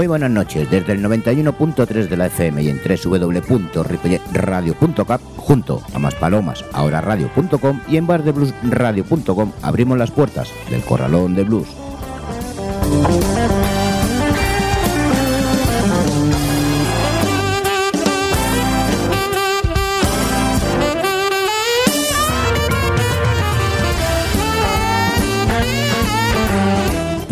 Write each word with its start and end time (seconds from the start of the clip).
Muy 0.00 0.06
buenas 0.06 0.30
noches, 0.30 0.70
desde 0.70 0.94
el 0.94 1.04
91.3 1.04 2.08
de 2.08 2.16
la 2.16 2.28
FM 2.28 2.62
y 2.62 2.70
en 2.70 2.80
www.ripolletradio.cap 2.82 5.20
junto 5.36 5.82
a 5.92 5.98
Más 5.98 6.14
Palomas, 6.14 6.64
ahora 6.72 7.02
radio.com 7.02 7.82
y 7.86 7.98
en 7.98 8.06
bardebluesradio.com 8.06 9.52
abrimos 9.60 9.98
las 9.98 10.10
puertas 10.10 10.48
del 10.70 10.80
Corralón 10.84 11.34
de 11.34 11.44
Blues. 11.44 11.68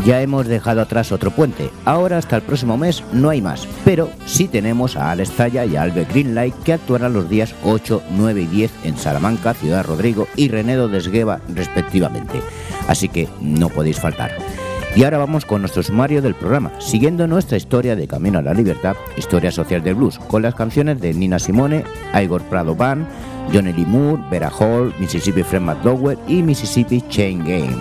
Ya 0.09 0.23
hemos 0.23 0.47
dejado 0.47 0.81
atrás 0.81 1.13
otro 1.13 1.31
puente. 1.31 1.69
Ahora 1.85 2.17
hasta 2.17 2.37
el 2.37 2.41
próximo 2.41 2.79
mes 2.79 3.05
no 3.13 3.29
hay 3.29 3.43
más. 3.43 3.69
Pero 3.85 4.09
sí 4.25 4.49
tenemos 4.49 4.97
a 4.97 5.11
Alex 5.11 5.33
Zaya 5.33 5.67
y 5.67 5.77
a 5.77 5.83
Albert 5.83 6.11
Greenlight 6.11 6.55
que 6.63 6.73
actuarán 6.73 7.13
los 7.13 7.29
días 7.29 7.55
8, 7.63 8.05
9 8.13 8.41
y 8.41 8.47
10 8.47 8.71
en 8.85 8.97
Salamanca, 8.97 9.53
Ciudad 9.53 9.85
Rodrigo 9.85 10.27
y 10.35 10.49
Renedo 10.49 10.89
de 10.89 11.01
respectivamente. 11.55 12.41
Así 12.89 13.11
que 13.11 13.29
no 13.43 13.69
podéis 13.69 14.01
faltar. 14.01 14.31
Y 14.97 15.05
ahora 15.05 15.19
vamos 15.19 15.45
con 15.45 15.61
nuestro 15.61 15.83
sumario 15.83 16.23
del 16.23 16.35
programa, 16.35 16.73
siguiendo 16.81 17.27
nuestra 17.27 17.59
historia 17.59 17.95
de 17.95 18.09
Camino 18.09 18.39
a 18.39 18.43
la 18.43 18.55
Libertad, 18.55 18.97
historia 19.19 19.53
social 19.53 19.83
del 19.83 19.97
blues, 19.97 20.19
con 20.21 20.41
las 20.41 20.55
canciones 20.55 21.03
de 21.03 21.13
Nina 21.13 21.39
Simone, 21.39 21.85
Igor 22.19 22.41
Prado 22.45 22.75
Band, 22.75 23.07
Johnny 23.53 23.75
Lee 23.75 23.85
Moore, 23.85 24.23
Vera 24.31 24.51
Hall, 24.59 24.95
Mississippi 24.99 25.43
Fred 25.43 25.61
McDowell 25.61 26.19
y 26.27 26.43
Mississippi 26.43 27.05
Chain 27.11 27.41
Game 27.41 27.77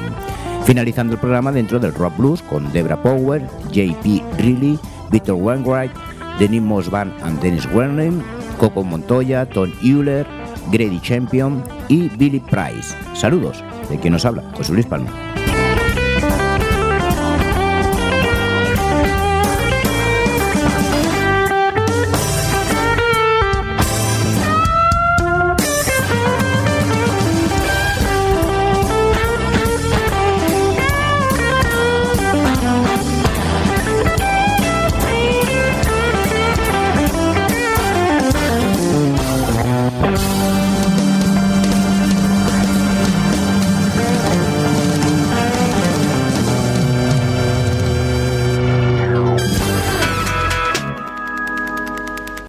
finalizando 0.68 1.14
el 1.14 1.20
programa 1.20 1.54
dentro 1.54 1.80
del 1.80 1.94
rock 1.94 2.18
blues 2.18 2.42
con 2.42 2.72
Debra 2.73 3.02
Power, 3.02 3.42
JP 3.72 4.22
Reilly, 4.38 4.78
Victor 5.10 5.36
Wainwright, 5.36 5.94
Denis 6.40 6.62
Mosban 6.62 7.16
and 7.23 7.40
Dennis 7.42 7.66
Werner, 7.73 8.12
Coco 8.60 8.84
Montoya, 8.84 9.45
Tom 9.45 9.72
Euler, 9.82 10.28
Grady 10.70 11.00
Champion 11.00 11.64
y 11.88 12.10
Billy 12.10 12.42
Price. 12.42 12.94
Saludos 13.16 13.64
de 13.90 13.98
quien 13.98 14.12
nos 14.12 14.26
habla, 14.26 14.44
José 14.58 14.73
Luis 14.73 14.86
Palma. 14.86 15.10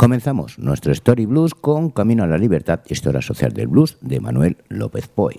Comenzamos 0.08 0.58
nuestro 0.58 0.90
Story 0.92 1.26
Blues 1.26 1.54
con 1.54 1.90
Camino 1.90 2.24
a 2.24 2.26
la 2.26 2.38
Libertad, 2.38 2.80
Historia 2.88 3.20
Social 3.20 3.52
del 3.52 3.68
Blues 3.68 3.98
de 4.00 4.20
Manuel 4.20 4.56
López 4.70 5.06
Poy. 5.06 5.38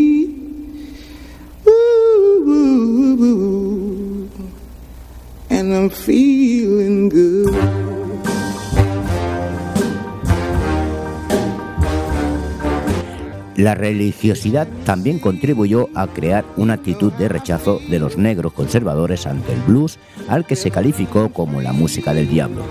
La 13.61 13.75
religiosidad 13.75 14.67
también 14.85 15.19
contribuyó 15.19 15.89
a 15.93 16.07
crear 16.07 16.45
una 16.57 16.73
actitud 16.73 17.13
de 17.13 17.29
rechazo 17.29 17.79
de 17.89 17.99
los 17.99 18.17
negros 18.17 18.53
conservadores 18.53 19.27
ante 19.27 19.53
el 19.53 19.61
blues, 19.61 19.99
al 20.27 20.47
que 20.47 20.55
se 20.55 20.71
calificó 20.71 21.29
como 21.29 21.61
la 21.61 21.71
música 21.71 22.13
del 22.13 22.27
diablo. 22.27 22.63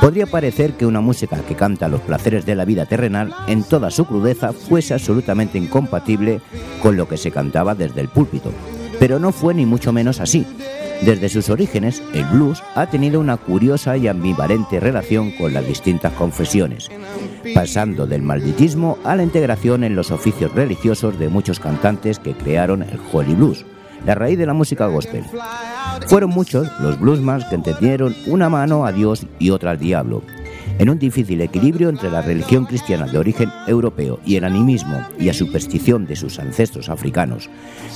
Podría 0.00 0.26
parecer 0.26 0.72
que 0.72 0.86
una 0.86 1.00
música 1.00 1.42
que 1.46 1.54
canta 1.54 1.86
los 1.86 2.00
placeres 2.00 2.44
de 2.44 2.56
la 2.56 2.64
vida 2.64 2.86
terrenal 2.86 3.32
en 3.46 3.62
toda 3.62 3.90
su 3.90 4.04
crudeza 4.06 4.52
fuese 4.52 4.94
absolutamente 4.94 5.58
incompatible 5.58 6.40
con 6.82 6.96
lo 6.96 7.06
que 7.06 7.16
se 7.16 7.30
cantaba 7.30 7.76
desde 7.76 8.00
el 8.00 8.08
púlpito, 8.08 8.50
pero 8.98 9.18
no 9.18 9.30
fue 9.30 9.54
ni 9.54 9.64
mucho 9.64 9.92
menos 9.92 10.18
así. 10.18 10.44
Desde 11.02 11.30
sus 11.30 11.48
orígenes, 11.48 12.02
el 12.12 12.24
blues 12.26 12.62
ha 12.74 12.86
tenido 12.86 13.20
una 13.20 13.38
curiosa 13.38 13.96
y 13.96 14.06
ambivalente 14.06 14.80
relación 14.80 15.30
con 15.30 15.54
las 15.54 15.66
distintas 15.66 16.12
confesiones, 16.12 16.90
pasando 17.54 18.06
del 18.06 18.20
malditismo 18.20 18.98
a 19.02 19.16
la 19.16 19.22
integración 19.22 19.82
en 19.84 19.96
los 19.96 20.10
oficios 20.10 20.54
religiosos 20.54 21.18
de 21.18 21.28
muchos 21.28 21.58
cantantes 21.58 22.18
que 22.18 22.34
crearon 22.34 22.82
el 22.82 23.00
Holy 23.12 23.34
Blues, 23.34 23.64
la 24.04 24.14
raíz 24.14 24.38
de 24.38 24.46
la 24.46 24.52
música 24.52 24.86
gospel. 24.88 25.24
Fueron 26.06 26.30
muchos 26.30 26.68
los 26.80 27.00
bluesmans 27.00 27.46
que 27.46 27.54
entendieron 27.54 28.14
una 28.26 28.50
mano 28.50 28.84
a 28.84 28.92
Dios 28.92 29.26
y 29.38 29.50
otra 29.50 29.70
al 29.70 29.78
diablo, 29.78 30.22
en 30.78 30.90
un 30.90 30.98
difícil 30.98 31.40
equilibrio 31.40 31.88
entre 31.88 32.10
la 32.10 32.22
religión 32.22 32.64
cristiana 32.64 33.06
de 33.06 33.18
origen 33.18 33.50
europeo 33.66 34.18
y 34.24 34.36
el 34.36 34.44
animismo 34.44 35.00
y 35.18 35.24
la 35.24 35.34
superstición 35.34 36.06
de 36.06 36.16
sus 36.16 36.38
ancestros 36.38 36.88
africanos, 36.88 37.50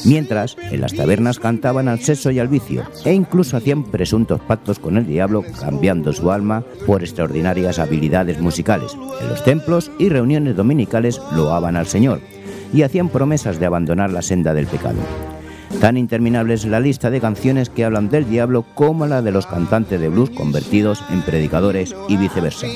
mientras 0.05 0.57
en 0.71 0.81
las 0.81 0.95
tabernas 0.95 1.39
cantaban 1.39 1.89
al 1.89 2.01
sexo 2.01 2.31
y 2.31 2.39
al 2.39 2.49
vicio 2.49 2.85
e 3.05 3.13
incluso 3.13 3.57
hacían 3.57 3.85
presuntos 3.85 4.41
pactos 4.41 4.79
con 4.79 4.97
el 4.97 5.07
diablo 5.07 5.45
cambiando 5.61 6.13
su 6.13 6.31
alma 6.31 6.65
por 6.87 7.03
extraordinarias 7.03 7.79
habilidades 7.79 8.41
musicales. 8.41 8.97
En 9.21 9.29
los 9.29 9.45
templos 9.45 9.91
y 9.99 10.09
reuniones 10.09 10.57
dominicales 10.57 11.21
loaban 11.35 11.77
al 11.77 11.87
Señor 11.87 12.21
y 12.73 12.83
hacían 12.83 13.09
promesas 13.09 13.59
de 13.61 13.67
abandonar 13.67 14.11
la 14.11 14.23
senda 14.23 14.53
del 14.53 14.67
pecado. 14.67 14.99
Tan 15.81 15.97
interminable 15.97 16.55
es 16.55 16.65
la 16.65 16.81
lista 16.81 17.11
de 17.11 17.21
canciones 17.21 17.69
que 17.69 17.85
hablan 17.85 18.09
del 18.09 18.29
diablo 18.29 18.65
como 18.75 19.07
la 19.07 19.23
de 19.23 19.33
los 19.33 19.47
cantantes 19.47 20.01
de 20.01 20.09
blues 20.09 20.31
convertidos 20.31 21.05
en 21.11 21.23
predicadores 21.23 21.95
y 22.09 22.17
viceversa. 22.17 22.67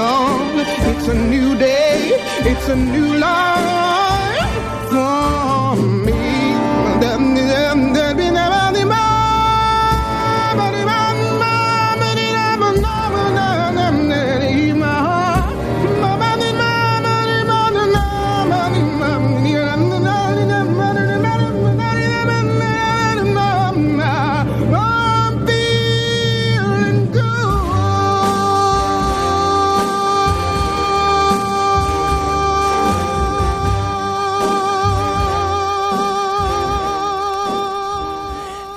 Oh. 0.00 0.48
It's 0.90 1.08
a 1.08 1.14
new 1.14 1.56
day, 1.56 2.10
it's 2.50 2.68
a 2.68 2.76
new 2.76 3.18
life 3.18 4.90
for 4.90 5.57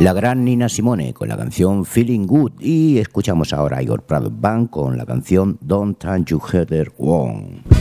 La 0.01 0.13
gran 0.13 0.44
Nina 0.44 0.68
Simone 0.68 1.13
con 1.13 1.30
la 1.30 1.38
canción 1.38 1.86
Feeling 1.86 2.25
Good 2.25 2.53
y 2.59 2.98
escuchamos 2.98 3.53
ahora 3.53 3.77
a 3.77 3.83
Igor 3.83 4.01
Prado 4.01 4.31
Band 4.31 4.71
con 4.71 4.98
la 4.98 5.06
canción 5.06 5.59
Don't 5.62 6.00
Turn 6.00 6.25
You 6.25 6.39
Heather 6.39 6.92
Wrong. 6.98 7.81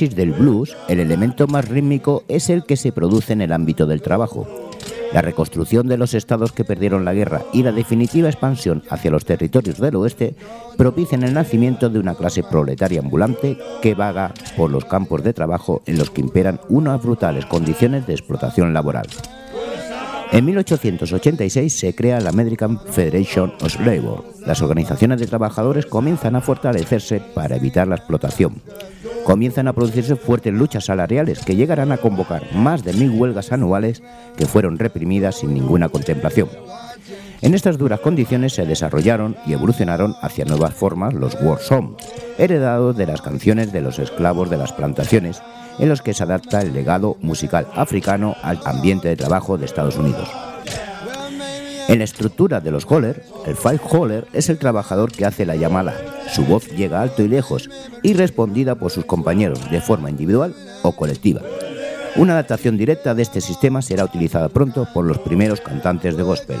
Del 0.00 0.32
blues, 0.32 0.74
el 0.88 0.98
elemento 0.98 1.46
más 1.46 1.68
rítmico 1.68 2.24
es 2.26 2.48
el 2.48 2.64
que 2.64 2.78
se 2.78 2.90
produce 2.90 3.34
en 3.34 3.42
el 3.42 3.52
ámbito 3.52 3.86
del 3.86 4.00
trabajo. 4.00 4.48
La 5.12 5.20
reconstrucción 5.20 5.88
de 5.88 5.98
los 5.98 6.14
estados 6.14 6.52
que 6.52 6.64
perdieron 6.64 7.04
la 7.04 7.12
guerra 7.12 7.42
y 7.52 7.62
la 7.62 7.70
definitiva 7.70 8.30
expansión 8.30 8.82
hacia 8.88 9.10
los 9.10 9.26
territorios 9.26 9.78
del 9.78 9.96
oeste 9.96 10.34
propician 10.78 11.22
el 11.22 11.34
nacimiento 11.34 11.90
de 11.90 11.98
una 11.98 12.14
clase 12.14 12.42
proletaria 12.42 13.00
ambulante 13.00 13.58
que 13.82 13.94
vaga 13.94 14.32
por 14.56 14.70
los 14.70 14.86
campos 14.86 15.22
de 15.22 15.34
trabajo 15.34 15.82
en 15.84 15.98
los 15.98 16.08
que 16.08 16.22
imperan 16.22 16.60
unas 16.70 17.02
brutales 17.02 17.44
condiciones 17.44 18.06
de 18.06 18.14
explotación 18.14 18.72
laboral. 18.72 19.06
En 20.32 20.46
1886 20.46 21.78
se 21.78 21.94
crea 21.94 22.20
la 22.20 22.30
American 22.30 22.80
Federation 22.86 23.52
of 23.60 23.78
Labor. 23.80 24.24
Las 24.46 24.62
organizaciones 24.62 25.20
de 25.20 25.26
trabajadores 25.26 25.84
comienzan 25.84 26.36
a 26.36 26.40
fortalecerse 26.40 27.20
para 27.34 27.56
evitar 27.56 27.86
la 27.86 27.96
explotación 27.96 28.62
comienzan 29.24 29.68
a 29.68 29.72
producirse 29.72 30.16
fuertes 30.16 30.52
luchas 30.52 30.86
salariales 30.86 31.44
que 31.44 31.56
llegarán 31.56 31.92
a 31.92 31.98
convocar 31.98 32.42
más 32.54 32.84
de 32.84 32.92
mil 32.92 33.10
huelgas 33.10 33.52
anuales 33.52 34.02
que 34.36 34.46
fueron 34.46 34.78
reprimidas 34.78 35.36
sin 35.36 35.54
ninguna 35.54 35.88
contemplación. 35.88 36.48
En 37.42 37.54
estas 37.54 37.78
duras 37.78 38.00
condiciones 38.00 38.52
se 38.52 38.66
desarrollaron 38.66 39.36
y 39.46 39.54
evolucionaron 39.54 40.14
hacia 40.20 40.44
nuevas 40.44 40.74
formas 40.74 41.14
los 41.14 41.34
war 41.42 41.58
songs, 41.58 41.96
heredados 42.36 42.96
de 42.96 43.06
las 43.06 43.22
canciones 43.22 43.72
de 43.72 43.80
los 43.80 43.98
esclavos 43.98 44.50
de 44.50 44.58
las 44.58 44.72
plantaciones, 44.72 45.42
en 45.78 45.88
los 45.88 46.02
que 46.02 46.12
se 46.12 46.22
adapta 46.22 46.60
el 46.60 46.74
legado 46.74 47.16
musical 47.22 47.66
africano 47.74 48.36
al 48.42 48.60
ambiente 48.66 49.08
de 49.08 49.16
trabajo 49.16 49.56
de 49.56 49.64
Estados 49.64 49.96
Unidos. 49.96 50.28
En 51.90 51.98
la 51.98 52.04
estructura 52.04 52.60
de 52.60 52.70
los 52.70 52.84
holler, 52.84 53.24
el 53.46 53.56
five 53.56 53.80
holler 53.90 54.28
es 54.32 54.48
el 54.48 54.58
trabajador 54.58 55.10
que 55.10 55.26
hace 55.26 55.44
la 55.44 55.56
llamada. 55.56 55.92
Su 56.32 56.44
voz 56.44 56.68
llega 56.68 57.02
alto 57.02 57.24
y 57.24 57.28
lejos 57.28 57.68
y 58.04 58.14
respondida 58.14 58.76
por 58.76 58.92
sus 58.92 59.04
compañeros 59.04 59.68
de 59.72 59.80
forma 59.80 60.08
individual 60.08 60.54
o 60.82 60.92
colectiva. 60.92 61.42
Una 62.14 62.34
adaptación 62.34 62.78
directa 62.78 63.12
de 63.16 63.22
este 63.22 63.40
sistema 63.40 63.82
será 63.82 64.04
utilizada 64.04 64.48
pronto 64.48 64.86
por 64.94 65.04
los 65.04 65.18
primeros 65.18 65.60
cantantes 65.60 66.16
de 66.16 66.22
gospel. 66.22 66.58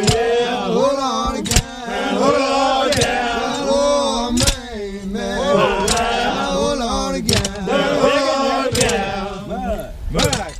Oh. 0.00 0.28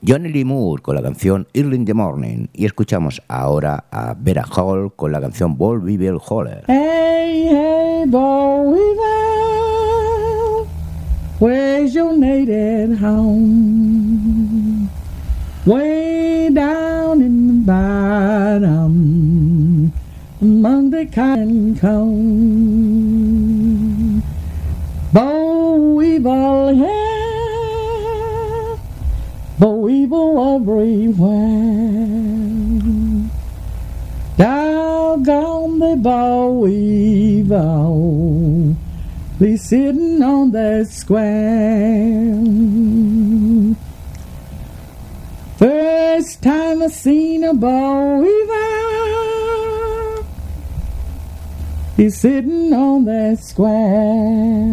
Johnny 0.08 0.30
Lee 0.30 0.44
Moore 0.44 0.82
con 0.82 0.94
la 0.94 1.02
canción 1.02 1.46
Early 1.52 1.76
in 1.76 1.84
the 1.84 1.92
Morning 1.92 2.46
y 2.54 2.64
escuchamos 2.64 3.20
ahora 3.28 3.84
a 3.90 4.14
Vera 4.18 4.44
Hall 4.44 4.90
con 4.96 5.12
la 5.12 5.20
canción 5.20 5.58
Ball 5.58 5.80
Bible 5.80 6.16
Holler. 6.26 6.64
Hey, 6.66 7.46
hey, 7.50 8.04
weavil, 8.06 8.78
where's 11.38 11.94
your 11.94 12.16
native 12.16 12.98
home? 12.98 14.88
Way 15.68 16.48
down 16.48 17.20
in 17.20 17.46
the 17.48 17.54
bottom, 17.66 18.92
among 20.40 20.88
the 20.88 21.04
cotton 21.04 21.78
cone. 21.78 22.22
Boll 25.12 25.94
weevil 25.96 26.74
here, 26.74 26.86
boll 29.58 29.82
weevil 29.82 30.56
everywhere. 30.56 31.28
Doggone 34.38 35.80
the 35.80 35.96
boll 35.96 36.60
weevil, 36.62 37.94
be 39.38 39.58
sitting 39.58 40.22
on 40.22 40.50
the 40.50 40.86
square. 40.88 42.32
First 45.58 46.40
time 46.40 46.84
I 46.84 46.86
seen 46.86 47.42
a 47.42 47.52
weevil, 47.52 48.24
he's 51.96 52.16
sitting 52.16 52.72
on 52.72 53.04
that 53.06 53.40
square. 53.40 54.72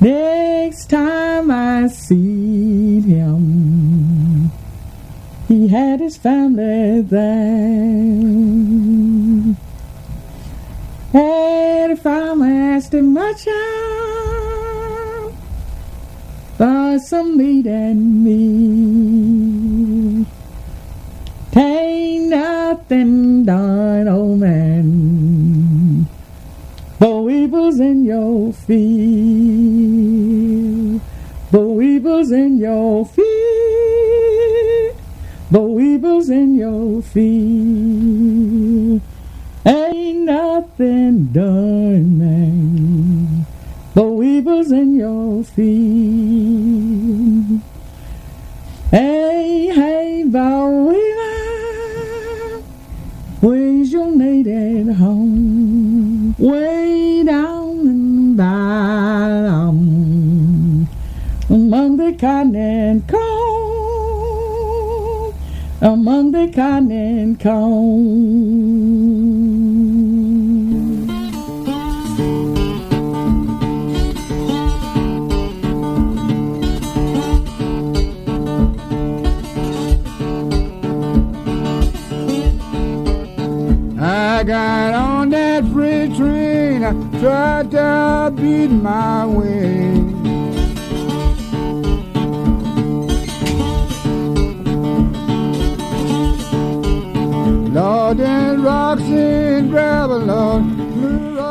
Next 0.00 0.90
time 0.90 1.50
I 1.50 1.88
see 1.88 3.00
him, 3.00 4.52
he 5.48 5.66
had 5.66 5.98
his 5.98 6.16
family 6.16 7.00
there. 7.00 7.26
And 11.12 11.90
if 11.90 12.06
I'm 12.06 12.42
asked 12.42 12.94
him 12.94 13.12
much 13.12 13.48
out 13.48 14.35
for 16.56 16.98
some 16.98 17.36
meat 17.36 17.66
and 17.66 18.24
me, 18.24 20.24
tain't 21.52 22.30
nothing 22.30 23.44
done, 23.44 24.08
old 24.08 24.40
man. 24.40 26.06
The 26.98 27.20
weevils 27.20 27.78
in 27.78 28.06
your 28.06 28.54
feet, 28.54 28.72
the 31.50 31.60
weevils 31.60 32.32
in 32.32 32.56
your 32.56 33.04
feet, 33.04 33.26
the 35.50 35.60
weevils 35.60 36.30
in 36.30 36.54
your 36.54 37.02
feet. 37.02 39.02
Ain't 39.66 40.20
nothing 40.20 41.26
done, 41.26 42.18
man. 42.18 43.15
The 43.96 44.04
weevils 44.04 44.70
in 44.72 44.94
your 44.96 45.42
field. 45.42 46.82
Hey, 48.90 49.68
hey, 49.74 50.22
bow 50.26 50.68
weaver, 50.68 52.62
where's 53.40 53.90
your 53.90 54.10
native 54.14 54.96
home? 54.96 56.34
Way 56.36 57.24
down 57.24 57.88
in 57.88 58.36
the 58.36 58.42
bottom, 58.42 59.78
among 61.48 61.96
the 61.96 62.12
cotton 62.20 62.54
and 62.54 63.08
corn, 63.08 63.24
among 65.80 66.32
the 66.32 66.52
cotton 66.54 66.90
and 66.90 67.40
corn. 67.40 69.05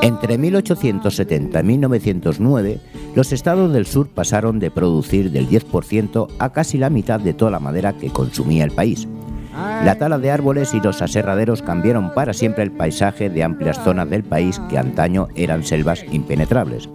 Entre 0.02 0.38
1870 0.38 1.60
y 1.60 1.64
1909, 1.64 2.80
los 3.14 3.34
estados 3.34 3.74
del 3.74 3.86
sur 3.86 4.08
pasaron 4.08 4.60
de 4.60 4.72
producir 4.72 5.32
del 5.32 5.50
10% 5.50 6.28
a 6.40 6.54
casi 6.54 6.78
la 6.78 6.90
mitad 6.90 7.20
de 7.20 7.34
toda 7.34 7.52
la 7.52 7.60
madera 7.60 7.92
que 7.92 8.10
consumía 8.10 8.64
el 8.64 8.72
país. 8.72 9.06
La 9.56 9.96
tala 9.98 10.18
de 10.18 10.32
árboles 10.32 10.74
y 10.74 10.82
los 10.82 11.02
aserraderos 11.02 11.62
cambiaron 11.62 12.14
para 12.14 12.34
siempre 12.34 12.64
el 12.64 12.72
paisaje 12.72 13.30
de 13.30 13.44
amplias 13.44 13.82
zonas 13.84 14.10
del 14.10 14.24
país 14.24 14.60
que 14.70 14.78
antaño 14.78 15.28
eran 15.36 15.64
selvas 15.64 16.04
impenetrables. 16.12 16.90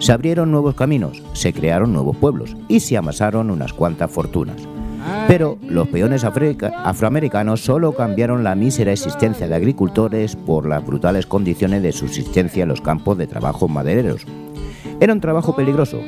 Se 0.00 0.12
abrieron 0.12 0.50
nuevos 0.50 0.74
caminos, 0.74 1.22
se 1.32 1.54
crearon 1.54 1.94
nuevos 1.94 2.16
pueblos 2.16 2.56
y 2.68 2.80
se 2.80 2.98
amasaron 2.98 3.50
unas 3.50 3.72
cuantas 3.72 4.10
fortunas. 4.10 4.56
Pero 5.28 5.58
los 5.66 5.88
peones 5.88 6.24
afroamericanos 6.24 7.64
solo 7.64 7.92
cambiaron 7.92 8.44
la 8.44 8.54
mísera 8.54 8.92
existencia 8.92 9.48
de 9.48 9.54
agricultores 9.54 10.36
por 10.36 10.66
las 10.66 10.84
brutales 10.84 11.26
condiciones 11.26 11.82
de 11.82 11.92
subsistencia 11.92 12.64
en 12.64 12.68
los 12.68 12.82
campos 12.82 13.16
de 13.16 13.26
trabajo 13.26 13.66
madereros. 13.66 14.26
Era 15.00 15.12
un 15.12 15.20
trabajo 15.20 15.56
peligroso, 15.56 16.00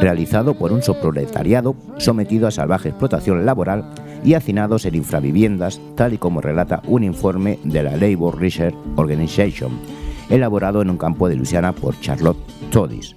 realizado 0.00 0.54
por 0.54 0.72
un 0.72 0.82
subproletariado 0.82 1.74
sometido 1.98 2.46
a 2.46 2.50
salvaje 2.50 2.90
explotación 2.90 3.46
laboral 3.46 3.84
y 4.26 4.34
hacinados 4.34 4.84
en 4.84 4.96
infraviviendas, 4.96 5.80
tal 5.94 6.12
y 6.12 6.18
como 6.18 6.40
relata 6.40 6.82
un 6.88 7.04
informe 7.04 7.60
de 7.62 7.84
la 7.84 7.96
Labor 7.96 8.38
Research 8.38 8.74
Organization, 8.96 9.70
elaborado 10.28 10.82
en 10.82 10.90
un 10.90 10.98
campo 10.98 11.28
de 11.28 11.36
Luisiana 11.36 11.72
por 11.72 11.98
Charlotte 12.00 12.36
Todis. 12.70 13.14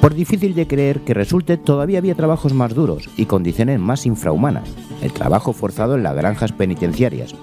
Por 0.00 0.14
difícil 0.14 0.56
de 0.56 0.66
creer 0.66 1.00
que 1.02 1.14
resulte, 1.14 1.56
todavía 1.56 1.98
había 1.98 2.16
trabajos 2.16 2.52
más 2.52 2.74
duros 2.74 3.08
y 3.16 3.26
condiciones 3.26 3.78
más 3.78 4.04
infrahumanas, 4.04 4.68
el 5.00 5.12
trabajo 5.12 5.52
forzado 5.52 5.94
en 5.94 6.02
las 6.02 6.16
granjas 6.16 6.50
penitenciarias. 6.50 7.36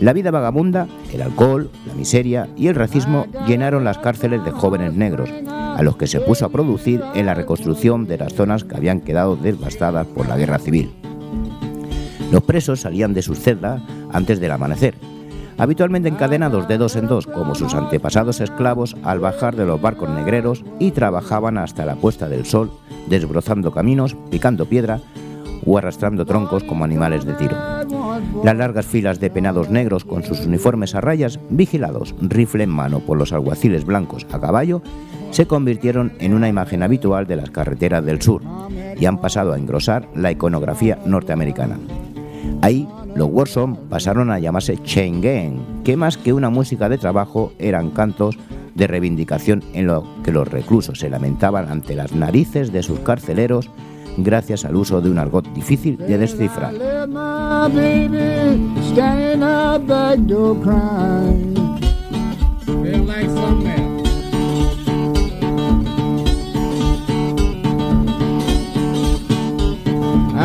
La 0.00 0.12
vida 0.12 0.32
vagabunda, 0.32 0.88
el 1.12 1.22
alcohol, 1.22 1.70
la 1.86 1.94
miseria 1.94 2.48
y 2.56 2.66
el 2.66 2.74
racismo 2.74 3.26
llenaron 3.46 3.84
las 3.84 3.98
cárceles 3.98 4.44
de 4.44 4.50
jóvenes 4.50 4.94
negros, 4.94 5.30
a 5.46 5.80
los 5.82 5.96
que 5.96 6.08
se 6.08 6.20
puso 6.20 6.44
a 6.44 6.48
producir 6.48 7.02
en 7.14 7.26
la 7.26 7.34
reconstrucción 7.34 8.06
de 8.06 8.18
las 8.18 8.32
zonas 8.32 8.64
que 8.64 8.76
habían 8.76 9.00
quedado 9.00 9.36
devastadas 9.36 10.08
por 10.08 10.28
la 10.28 10.36
guerra 10.36 10.58
civil. 10.58 10.90
Los 12.30 12.42
presos 12.42 12.80
salían 12.80 13.12
de 13.12 13.22
sus 13.22 13.40
celdas 13.40 13.82
antes 14.12 14.40
del 14.40 14.52
amanecer, 14.52 14.94
habitualmente 15.58 16.08
encadenados 16.08 16.68
de 16.68 16.78
dos 16.78 16.96
en 16.96 17.06
dos 17.06 17.26
como 17.26 17.54
sus 17.54 17.74
antepasados 17.74 18.40
esclavos 18.40 18.96
al 19.02 19.18
bajar 19.18 19.56
de 19.56 19.66
los 19.66 19.80
barcos 19.80 20.08
negreros 20.08 20.64
y 20.78 20.92
trabajaban 20.92 21.58
hasta 21.58 21.84
la 21.84 21.96
puesta 21.96 22.28
del 22.28 22.46
sol, 22.46 22.70
desbrozando 23.08 23.72
caminos, 23.72 24.16
picando 24.30 24.66
piedra 24.66 25.00
o 25.66 25.76
arrastrando 25.76 26.24
troncos 26.24 26.64
como 26.64 26.84
animales 26.84 27.24
de 27.24 27.34
tiro. 27.34 27.56
Las 28.44 28.56
largas 28.56 28.86
filas 28.86 29.20
de 29.20 29.30
penados 29.30 29.68
negros 29.68 30.04
con 30.04 30.22
sus 30.22 30.46
uniformes 30.46 30.94
a 30.94 31.00
rayas, 31.00 31.38
vigilados, 31.50 32.14
rifle 32.20 32.64
en 32.64 32.70
mano 32.70 33.00
por 33.00 33.18
los 33.18 33.32
alguaciles 33.32 33.84
blancos 33.84 34.26
a 34.32 34.40
caballo, 34.40 34.82
se 35.30 35.46
convirtieron 35.46 36.12
en 36.20 36.34
una 36.34 36.48
imagen 36.48 36.82
habitual 36.82 37.26
de 37.26 37.36
las 37.36 37.50
carreteras 37.50 38.04
del 38.04 38.22
sur 38.22 38.42
y 38.98 39.04
han 39.04 39.20
pasado 39.20 39.52
a 39.52 39.58
engrosar 39.58 40.08
la 40.14 40.30
iconografía 40.30 40.98
norteamericana. 41.04 41.78
Ahí, 42.62 42.86
los 43.14 43.28
Warson 43.30 43.76
pasaron 43.88 44.30
a 44.30 44.38
llamarse 44.38 44.78
Chain 44.82 45.20
Gang, 45.20 45.82
que 45.84 45.96
más 45.96 46.16
que 46.16 46.32
una 46.32 46.50
música 46.50 46.88
de 46.88 46.98
trabajo 46.98 47.52
eran 47.58 47.90
cantos 47.90 48.36
de 48.74 48.86
reivindicación 48.86 49.62
en 49.72 49.86
lo 49.86 50.04
que 50.22 50.32
los 50.32 50.48
reclusos 50.48 50.98
se 50.98 51.10
lamentaban 51.10 51.68
ante 51.70 51.94
las 51.94 52.12
narices 52.12 52.72
de 52.72 52.82
sus 52.82 53.00
carceleros 53.00 53.70
gracias 54.16 54.64
al 54.64 54.76
uso 54.76 55.00
de 55.00 55.10
un 55.10 55.18
argot 55.18 55.46
difícil 55.52 55.96
de 55.96 56.18
descifrar. 56.18 56.74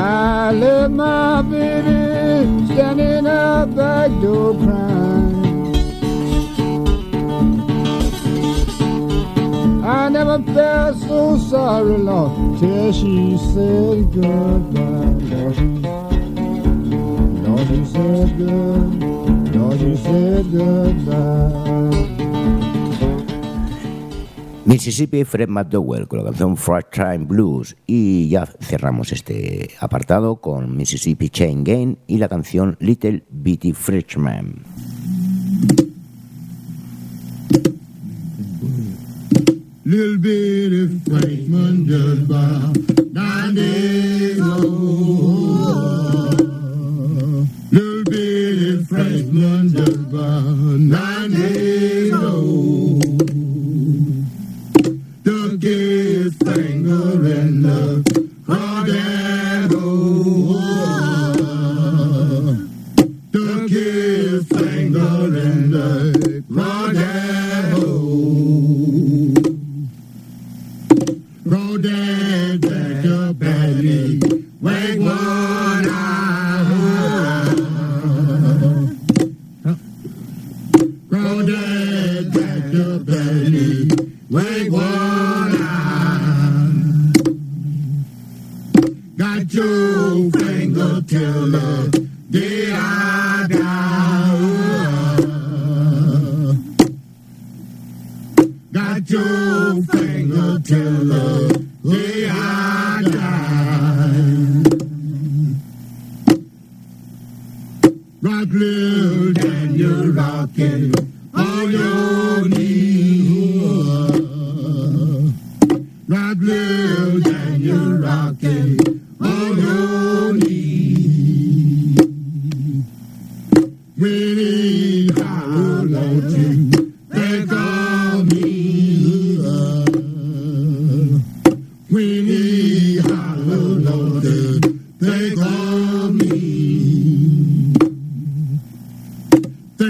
I 0.08 0.52
left 0.52 0.92
my 0.92 1.42
baby 1.42 2.68
standing 2.68 3.26
up 3.26 3.76
back 3.76 4.12
door 4.22 4.54
crying. 4.54 5.74
I 9.84 10.10
never 10.10 10.44
felt 10.54 10.98
so 10.98 11.38
sorry, 11.40 11.98
Lord, 11.98 12.60
till 12.60 12.94
she 12.94 13.36
said 13.52 14.14
goodbye. 14.14 15.54
She, 15.56 15.66
Lord, 17.42 17.68
she 17.68 17.86
said 17.86 18.38
good, 18.38 19.56
Lord, 19.56 19.80
she 19.80 19.96
said 19.96 20.52
goodbye. 20.52 22.15
Mississippi, 24.66 25.24
Fred 25.24 25.48
McDowell 25.48 26.08
con 26.08 26.20
la 26.20 26.26
canción 26.26 26.58
Fright 26.58 26.88
Time 26.92 27.26
Blues 27.26 27.76
y 27.86 28.30
ya 28.30 28.48
cerramos 28.48 29.12
este 29.12 29.70
apartado 29.80 30.38
con 30.38 30.76
Mississippi 30.76 31.30
Chain 31.30 31.64
Gang 31.64 31.98
y 32.08 32.18
la 32.18 32.28
canción 32.28 32.76
Little 32.80 33.24
Bitty 33.30 33.74
Frenchman. 33.74 34.64
Little 39.88 40.18
bitty 40.18 41.00
Frenchman 41.08 41.86
just 41.86 42.24
about 42.24 42.76
nine 43.14 43.54
days 43.54 44.42
old. 44.42 45.86
Little 47.72 48.04
bitty 48.06 48.84
Frenchman 48.86 49.70
just 49.70 49.96
about 49.96 50.42
nine 50.80 51.32
days 51.34 51.65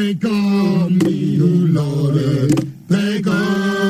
Think 0.06 0.24
of 0.26 0.92
me, 1.04 1.40
oh 1.42 1.46
Lord, 1.82 2.54
think 2.88 3.26
of 3.26 3.85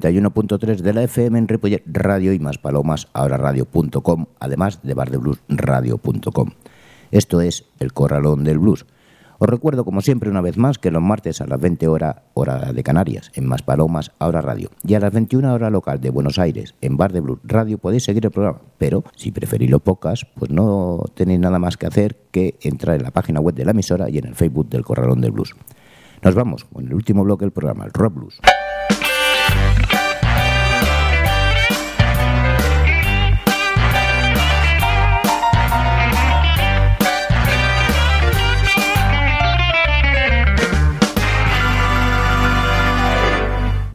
91.3 0.00 0.78
de 0.78 0.92
la 0.92 1.02
FM 1.02 1.38
en 1.38 1.48
Ripollet 1.48 1.82
Radio 1.86 2.32
y 2.32 2.38
más 2.38 2.58
palomas 2.58 3.08
ahora 3.12 3.36
radio.com, 3.36 4.26
además 4.40 4.80
de 4.82 4.94
bardebluesradio.com. 4.94 6.50
Esto 7.10 7.40
es 7.40 7.64
El 7.78 7.92
Corralón 7.92 8.44
del 8.44 8.58
Blues. 8.58 8.86
Os 9.38 9.48
recuerdo, 9.48 9.84
como 9.84 10.00
siempre, 10.00 10.30
una 10.30 10.40
vez 10.40 10.56
más, 10.56 10.78
que 10.78 10.90
los 10.90 11.02
martes 11.02 11.42
a 11.42 11.46
las 11.46 11.60
20 11.60 11.88
horas, 11.88 12.16
hora 12.32 12.72
de 12.72 12.82
Canarias, 12.82 13.30
en 13.34 13.46
Más 13.46 13.62
Palomas, 13.62 14.12
Ahora 14.18 14.40
Radio, 14.40 14.70
y 14.82 14.94
a 14.94 15.00
las 15.00 15.12
21 15.12 15.52
horas 15.52 15.70
local 15.70 16.00
de 16.00 16.08
Buenos 16.08 16.38
Aires, 16.38 16.74
en 16.80 16.96
Bar 16.96 17.12
de 17.12 17.20
Blues 17.20 17.40
Radio, 17.44 17.76
podéis 17.76 18.04
seguir 18.04 18.24
el 18.24 18.30
programa. 18.30 18.60
Pero, 18.78 19.04
si 19.14 19.32
preferís 19.32 19.70
los 19.70 19.82
podcasts, 19.82 20.26
pues 20.36 20.50
no 20.50 21.04
tenéis 21.14 21.40
nada 21.40 21.58
más 21.58 21.76
que 21.76 21.86
hacer 21.86 22.16
que 22.30 22.56
entrar 22.62 22.96
en 22.96 23.02
la 23.02 23.10
página 23.10 23.40
web 23.40 23.54
de 23.54 23.66
la 23.66 23.72
emisora 23.72 24.08
y 24.08 24.16
en 24.16 24.24
el 24.24 24.34
Facebook 24.34 24.70
del 24.70 24.84
Corralón 24.84 25.20
del 25.20 25.32
Blues. 25.32 25.54
Nos 26.22 26.34
vamos 26.34 26.64
con 26.64 26.86
el 26.86 26.94
último 26.94 27.22
bloque 27.22 27.44
del 27.44 27.52
programa, 27.52 27.84
el 27.84 27.92
Rock 27.92 28.14
Blues. 28.14 28.40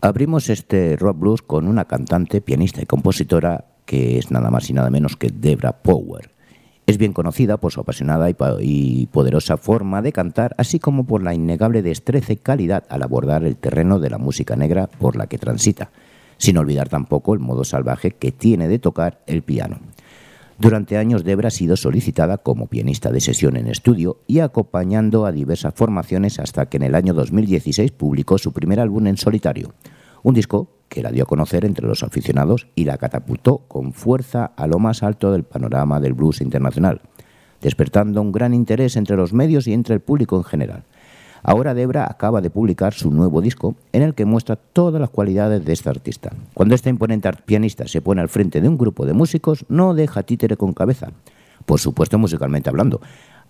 Abrimos 0.03 0.49
este 0.49 0.95
rock 0.95 1.19
blues 1.19 1.41
con 1.43 1.67
una 1.67 1.85
cantante, 1.85 2.41
pianista 2.41 2.81
y 2.81 2.87
compositora 2.87 3.65
que 3.85 4.17
es 4.17 4.31
nada 4.31 4.49
más 4.49 4.67
y 4.67 4.73
nada 4.73 4.89
menos 4.89 5.15
que 5.15 5.29
Debra 5.29 5.83
Power. 5.83 6.31
Es 6.87 6.97
bien 6.97 7.13
conocida 7.13 7.57
por 7.57 7.71
su 7.71 7.81
apasionada 7.81 8.27
y 8.59 9.05
poderosa 9.11 9.57
forma 9.57 10.01
de 10.01 10.11
cantar, 10.11 10.55
así 10.57 10.79
como 10.79 11.05
por 11.05 11.21
la 11.21 11.35
innegable 11.35 11.83
destreza 11.83 12.33
y 12.33 12.37
calidad 12.37 12.83
al 12.89 13.03
abordar 13.03 13.43
el 13.43 13.57
terreno 13.57 13.99
de 13.99 14.09
la 14.09 14.17
música 14.17 14.55
negra 14.55 14.87
por 14.87 15.15
la 15.15 15.27
que 15.27 15.37
transita, 15.37 15.91
sin 16.37 16.57
olvidar 16.57 16.89
tampoco 16.89 17.35
el 17.35 17.39
modo 17.39 17.63
salvaje 17.63 18.09
que 18.09 18.31
tiene 18.31 18.67
de 18.67 18.79
tocar 18.79 19.21
el 19.27 19.43
piano. 19.43 19.81
Durante 20.61 20.97
años 20.97 21.23
Debra 21.23 21.47
ha 21.47 21.49
sido 21.49 21.75
solicitada 21.75 22.37
como 22.37 22.67
pianista 22.67 23.11
de 23.11 23.19
sesión 23.19 23.57
en 23.57 23.65
estudio 23.65 24.19
y 24.27 24.41
acompañando 24.41 25.25
a 25.25 25.31
diversas 25.31 25.73
formaciones 25.73 26.37
hasta 26.37 26.67
que 26.67 26.77
en 26.77 26.83
el 26.83 26.93
año 26.93 27.15
2016 27.15 27.91
publicó 27.93 28.37
su 28.37 28.53
primer 28.53 28.79
álbum 28.79 29.07
en 29.07 29.17
solitario, 29.17 29.73
un 30.21 30.35
disco 30.35 30.69
que 30.87 31.01
la 31.01 31.09
dio 31.09 31.23
a 31.23 31.25
conocer 31.25 31.65
entre 31.65 31.87
los 31.87 32.03
aficionados 32.03 32.67
y 32.75 32.85
la 32.85 32.99
catapultó 32.99 33.63
con 33.67 33.91
fuerza 33.91 34.51
a 34.55 34.67
lo 34.67 34.77
más 34.77 35.01
alto 35.01 35.31
del 35.31 35.45
panorama 35.45 35.99
del 35.99 36.13
blues 36.13 36.41
internacional, 36.41 37.01
despertando 37.59 38.21
un 38.21 38.31
gran 38.31 38.53
interés 38.53 38.97
entre 38.97 39.17
los 39.17 39.33
medios 39.33 39.65
y 39.65 39.73
entre 39.73 39.95
el 39.95 40.01
público 40.01 40.37
en 40.37 40.43
general. 40.43 40.83
Ahora 41.43 41.73
Debra 41.73 42.07
acaba 42.09 42.41
de 42.41 42.49
publicar 42.49 42.93
su 42.93 43.11
nuevo 43.11 43.41
disco 43.41 43.75
en 43.91 44.03
el 44.03 44.13
que 44.13 44.25
muestra 44.25 44.55
todas 44.55 45.01
las 45.01 45.09
cualidades 45.09 45.65
de 45.65 45.73
esta 45.73 45.89
artista. 45.89 46.31
Cuando 46.53 46.75
esta 46.75 46.89
imponente 46.89 47.31
pianista 47.45 47.87
se 47.87 48.01
pone 48.01 48.21
al 48.21 48.29
frente 48.29 48.61
de 48.61 48.67
un 48.67 48.77
grupo 48.77 49.05
de 49.05 49.13
músicos, 49.13 49.65
no 49.67 49.93
deja 49.93 50.23
títere 50.23 50.57
con 50.57 50.73
cabeza, 50.73 51.09
por 51.65 51.79
supuesto 51.79 52.17
musicalmente 52.17 52.69
hablando, 52.69 53.01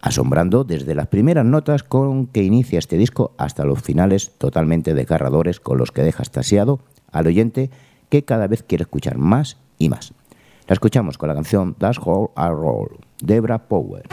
asombrando 0.02 0.64
desde 0.64 0.96
las 0.96 1.08
primeras 1.08 1.46
notas 1.46 1.84
con 1.84 2.28
que 2.28 2.44
inicia 2.44 2.80
este 2.80 2.98
disco 2.98 3.34
hasta 3.38 3.66
los 3.66 3.82
finales 3.82 4.32
totalmente 4.38 4.94
desgarradores 4.94 5.60
con 5.60 5.78
los 5.78 5.92
que 5.92 6.04
deja 6.04 6.24
estasiado 6.24 6.80
al 7.12 7.28
oyente 7.28 7.70
que 8.10 8.24
cada 8.24 8.48
vez 8.48 8.64
quiere 8.64 8.84
escuchar 8.84 9.18
más 9.18 9.58
y 9.78 9.90
más. 9.90 10.14
La 10.68 10.74
escuchamos 10.74 11.18
con 11.18 11.30
la 11.30 11.36
canción 11.36 11.76
That's 11.76 12.00
How 12.04 12.32
I 12.38 12.50
Roll, 12.50 13.00
Debra 13.22 13.68
Power. 13.68 14.04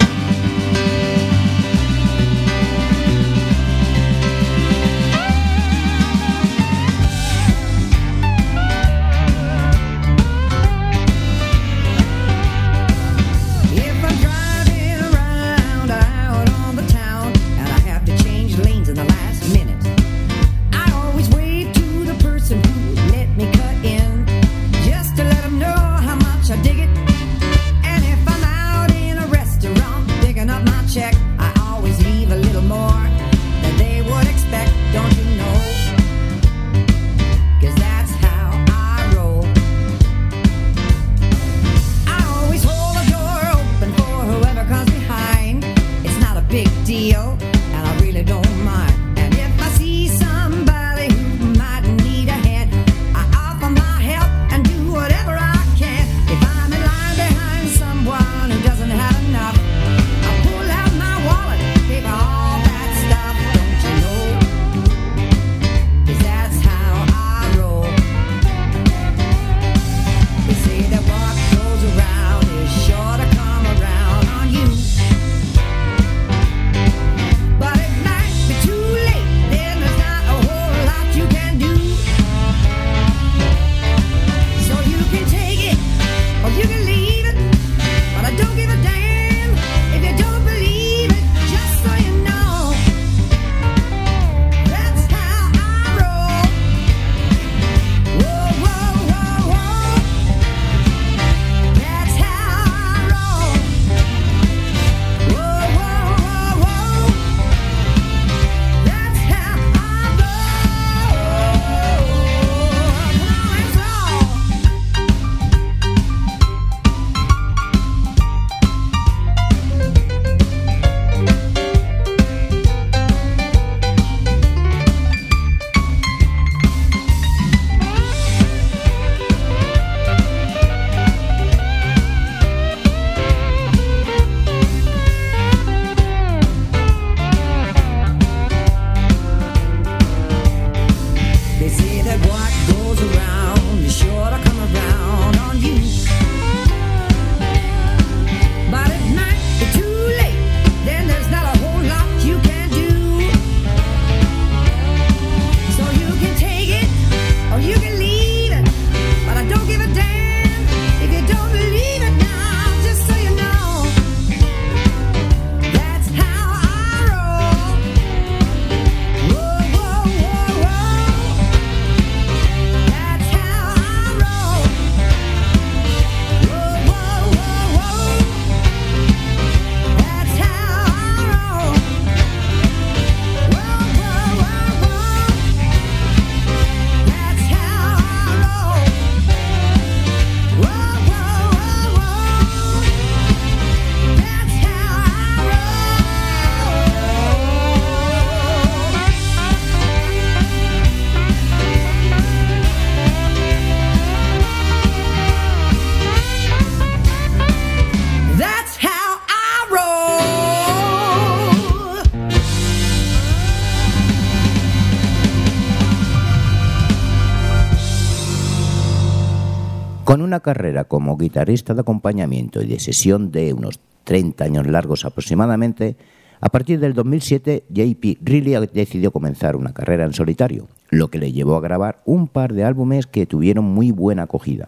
Una 220.39 220.55
carrera 220.55 220.85
como 220.85 221.17
guitarrista 221.17 221.75
de 221.75 221.81
acompañamiento 221.81 222.63
y 222.63 222.69
de 222.69 222.79
sesión 222.79 223.33
de 223.33 223.53
unos 223.53 223.81
30 224.05 224.45
años 224.45 224.69
largos 224.69 225.05
aproximadamente, 225.05 225.97
a 226.41 226.49
partir 226.49 226.79
del 226.79 226.95
2007 226.95 227.65
JP 227.69 228.19
Riley 228.23 228.69
decidió 228.73 229.11
comenzar 229.11 229.57
una 229.57 229.73
carrera 229.73 230.05
en 230.05 230.13
solitario, 230.13 230.69
lo 230.91 231.09
que 231.09 231.19
le 231.19 231.33
llevó 231.33 231.57
a 231.57 231.61
grabar 231.61 232.03
un 232.05 232.29
par 232.29 232.53
de 232.53 232.63
álbumes 232.63 233.09
que 233.09 233.27
tuvieron 233.27 233.65
muy 233.65 233.91
buena 233.91 234.23
acogida. 234.23 234.67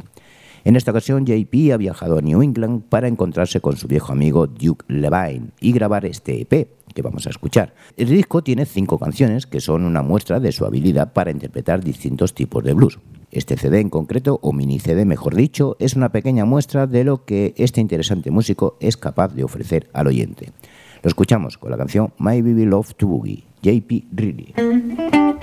En 0.65 0.75
esta 0.75 0.91
ocasión, 0.91 1.25
JP 1.25 1.73
ha 1.73 1.77
viajado 1.77 2.19
a 2.19 2.21
New 2.21 2.43
England 2.43 2.83
para 2.89 3.07
encontrarse 3.07 3.61
con 3.61 3.77
su 3.77 3.87
viejo 3.87 4.11
amigo 4.11 4.49
Duke 4.49 4.85
Levine 4.89 5.51
y 5.61 5.71
grabar 5.71 6.05
este 6.05 6.41
EP 6.41 6.69
que 6.93 7.03
vamos 7.03 7.29
a 7.29 7.31
escuchar. 7.31 7.75
El 7.97 8.09
disco 8.09 8.43
tiene 8.43 8.67
cinco 8.67 8.99
canciones 8.99 9.47
que 9.47 9.61
son 9.61 9.85
una 9.85 10.03
muestra 10.03 10.41
de 10.41 10.51
su 10.51 10.67
habilidad 10.67 11.13
para 11.13 11.31
interpretar 11.31 11.85
distintos 11.85 12.35
tipos 12.35 12.65
de 12.65 12.75
blues. 12.75 12.99
Este 13.31 13.57
CD 13.57 13.81
en 13.81 13.91
concreto, 13.91 14.41
o 14.43 14.53
mini 14.53 14.81
CD 14.81 15.05
mejor 15.05 15.37
dicho, 15.37 15.77
es 15.79 15.95
una 15.95 16.11
pequeña 16.11 16.45
muestra 16.45 16.87
de 16.87 17.05
lo 17.05 17.25
que 17.25 17.55
este 17.57 17.81
interesante 17.81 18.31
músico 18.31 18.77
es 18.81 18.97
capaz 18.97 19.29
de 19.35 19.45
ofrecer 19.45 19.89
al 19.93 20.09
oyente. 20.09 20.53
Lo 21.03 21.09
escuchamos 21.09 21.57
con 21.57 21.71
la 21.71 21.77
canción 21.77 22.13
My 22.19 22.43
Baby 22.43 22.65
Love 22.65 22.95
to 22.95 23.07
Boogie, 23.07 23.45
JP 23.63 24.05
Reilly. 24.13 25.40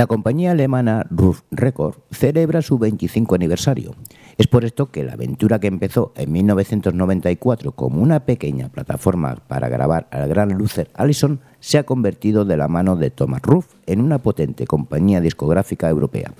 La 0.00 0.06
compañía 0.06 0.52
alemana 0.52 1.06
Ruf 1.10 1.42
Record 1.50 1.96
celebra 2.10 2.62
su 2.62 2.78
25 2.78 3.34
aniversario. 3.34 3.94
Es 4.38 4.46
por 4.46 4.64
esto 4.64 4.90
que 4.90 5.04
la 5.04 5.12
aventura 5.12 5.58
que 5.58 5.66
empezó 5.66 6.14
en 6.16 6.32
1994 6.32 7.72
como 7.72 8.00
una 8.00 8.20
pequeña 8.20 8.70
plataforma 8.70 9.36
para 9.46 9.68
grabar 9.68 10.08
al 10.10 10.26
gran 10.26 10.54
Luther 10.54 10.88
Allison 10.94 11.40
se 11.58 11.76
ha 11.76 11.82
convertido 11.82 12.46
de 12.46 12.56
la 12.56 12.66
mano 12.66 12.96
de 12.96 13.10
Thomas 13.10 13.42
Ruff 13.42 13.74
en 13.84 14.00
una 14.00 14.20
potente 14.20 14.66
compañía 14.66 15.20
discográfica 15.20 15.90
europea. 15.90 16.32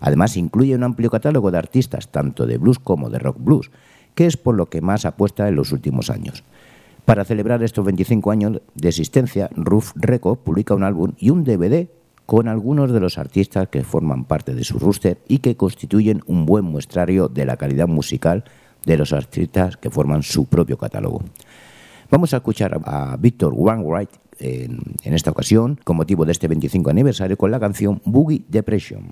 Además 0.00 0.36
incluye 0.36 0.74
un 0.74 0.82
amplio 0.82 1.08
catálogo 1.08 1.52
de 1.52 1.58
artistas 1.58 2.08
tanto 2.08 2.46
de 2.46 2.58
blues 2.58 2.80
como 2.80 3.10
de 3.10 3.20
rock 3.20 3.36
blues, 3.38 3.70
que 4.16 4.26
es 4.26 4.36
por 4.36 4.56
lo 4.56 4.66
que 4.66 4.80
más 4.80 5.04
apuesta 5.04 5.46
en 5.46 5.54
los 5.54 5.70
últimos 5.70 6.10
años. 6.10 6.42
Para 7.04 7.24
celebrar 7.24 7.62
estos 7.62 7.84
25 7.84 8.32
años 8.32 8.60
de 8.74 8.88
existencia, 8.88 9.50
Ruf 9.54 9.92
Record 9.94 10.38
publica 10.38 10.74
un 10.74 10.82
álbum 10.82 11.12
y 11.16 11.30
un 11.30 11.44
DVD 11.44 11.86
con 12.26 12.48
algunos 12.48 12.92
de 12.92 13.00
los 13.00 13.18
artistas 13.18 13.68
que 13.68 13.84
forman 13.84 14.24
parte 14.24 14.54
de 14.54 14.64
su 14.64 14.78
roster 14.78 15.18
y 15.28 15.38
que 15.38 15.56
constituyen 15.56 16.22
un 16.26 16.46
buen 16.46 16.64
muestrario 16.64 17.28
de 17.28 17.44
la 17.44 17.56
calidad 17.56 17.88
musical 17.88 18.44
de 18.84 18.96
los 18.96 19.12
artistas 19.12 19.76
que 19.76 19.90
forman 19.90 20.22
su 20.22 20.46
propio 20.46 20.78
catálogo. 20.78 21.22
Vamos 22.10 22.34
a 22.34 22.38
escuchar 22.38 22.80
a 22.84 23.16
Victor 23.16 23.52
Wainwright 23.54 24.10
en, 24.38 24.78
en 25.02 25.14
esta 25.14 25.30
ocasión 25.30 25.78
con 25.84 25.96
motivo 25.96 26.24
de 26.24 26.32
este 26.32 26.48
25 26.48 26.90
aniversario 26.90 27.36
con 27.36 27.50
la 27.50 27.60
canción 27.60 28.00
Boogie 28.04 28.44
Depression. 28.48 29.08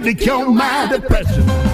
To 0.00 0.14
cure 0.14 0.50
my 0.50 0.88
depression. 0.90 1.71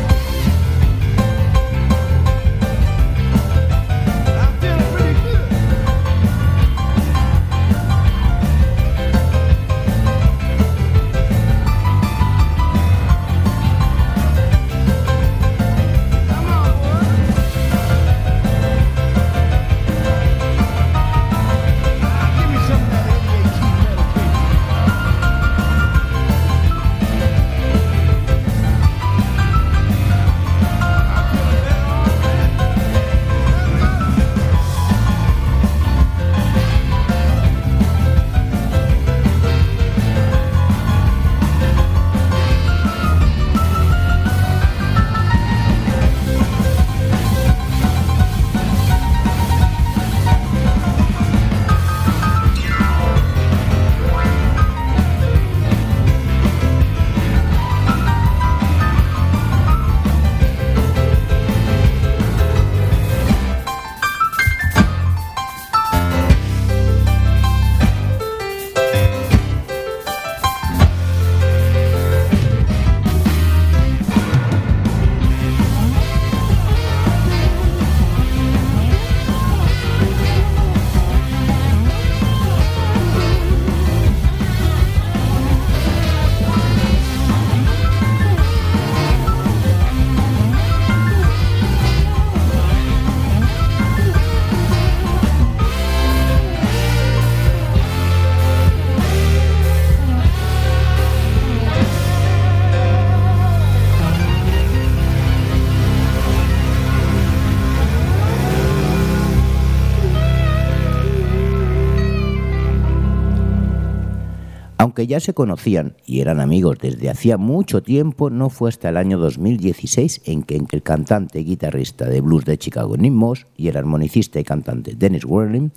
Aunque 114.81 115.09
ya 115.09 115.19
se 115.19 115.35
conocían 115.35 115.97
y 116.07 116.21
eran 116.21 116.39
amigos 116.39 116.79
desde 116.81 117.11
hacía 117.11 117.37
mucho 117.37 117.83
tiempo, 117.83 118.31
no 118.31 118.49
fue 118.49 118.69
hasta 118.69 118.89
el 118.89 118.97
año 118.97 119.19
2016 119.19 120.23
en 120.25 120.45
que 120.45 120.55
el 120.71 120.83
cantante 120.85 121.41
y 121.41 121.45
guitarrista 121.45 122.05
de 122.05 122.21
blues 122.21 122.45
de 122.45 122.59
Chicago 122.59 122.97
Nick 122.97 123.13
Moss 123.13 123.47
y 123.57 123.67
el 123.67 123.77
armonicista 123.77 124.39
y 124.39 124.45
cantante 124.45 124.95
Dennis 124.97 125.25
Werling 125.25 125.73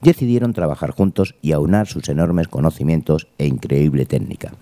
decidieron 0.00 0.54
trabajar 0.54 0.92
juntos 0.92 1.34
y 1.42 1.52
aunar 1.52 1.86
sus 1.86 2.08
enormes 2.08 2.48
conocimientos 2.48 3.28
e 3.36 3.46
increíble 3.46 4.06
técnica. 4.06 4.54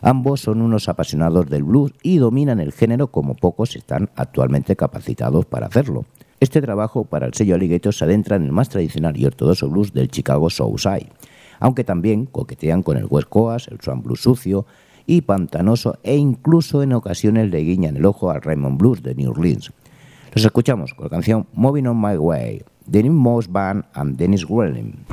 Ambos 0.00 0.42
son 0.42 0.62
unos 0.62 0.88
apasionados 0.88 1.50
del 1.50 1.64
blues 1.64 1.92
y 2.04 2.18
dominan 2.18 2.60
el 2.60 2.72
género 2.72 3.08
como 3.08 3.34
pocos 3.34 3.74
están 3.74 4.10
actualmente 4.14 4.76
capacitados 4.76 5.44
para 5.44 5.66
hacerlo. 5.66 6.04
Este 6.38 6.62
trabajo 6.62 7.04
para 7.04 7.26
el 7.26 7.34
sello 7.34 7.56
Alligator 7.56 7.94
se 7.94 8.04
adentra 8.04 8.36
en 8.36 8.44
el 8.44 8.52
más 8.52 8.68
tradicional 8.68 9.16
y 9.16 9.26
ortodoxo 9.26 9.68
blues 9.68 9.92
del 9.92 10.08
Chicago 10.08 10.50
Southside, 10.50 11.08
aunque 11.64 11.82
también 11.82 12.26
coquetean 12.26 12.82
con 12.82 12.98
el 12.98 13.06
West 13.08 13.30
Coast, 13.30 13.72
el 13.72 13.80
Swan 13.80 14.02
Blues 14.02 14.20
sucio 14.20 14.66
y 15.06 15.22
pantanoso 15.22 15.98
e 16.02 16.14
incluso 16.14 16.82
en 16.82 16.92
ocasiones 16.92 17.50
le 17.50 17.60
guiñan 17.60 17.96
el 17.96 18.04
ojo 18.04 18.30
al 18.30 18.42
Raymond 18.42 18.76
Blues 18.76 19.02
de 19.02 19.14
New 19.14 19.30
Orleans. 19.30 19.72
Los 20.34 20.44
escuchamos 20.44 20.92
con 20.92 21.04
la 21.04 21.08
canción 21.08 21.46
Moving 21.54 21.86
on 21.86 21.98
My 21.98 22.18
Way, 22.18 22.64
de 22.84 23.02
Nick 23.04 23.12
Moss 23.12 23.50
Band 23.50 23.86
and 23.94 24.18
Dennis 24.18 24.44
Welling. 24.46 25.06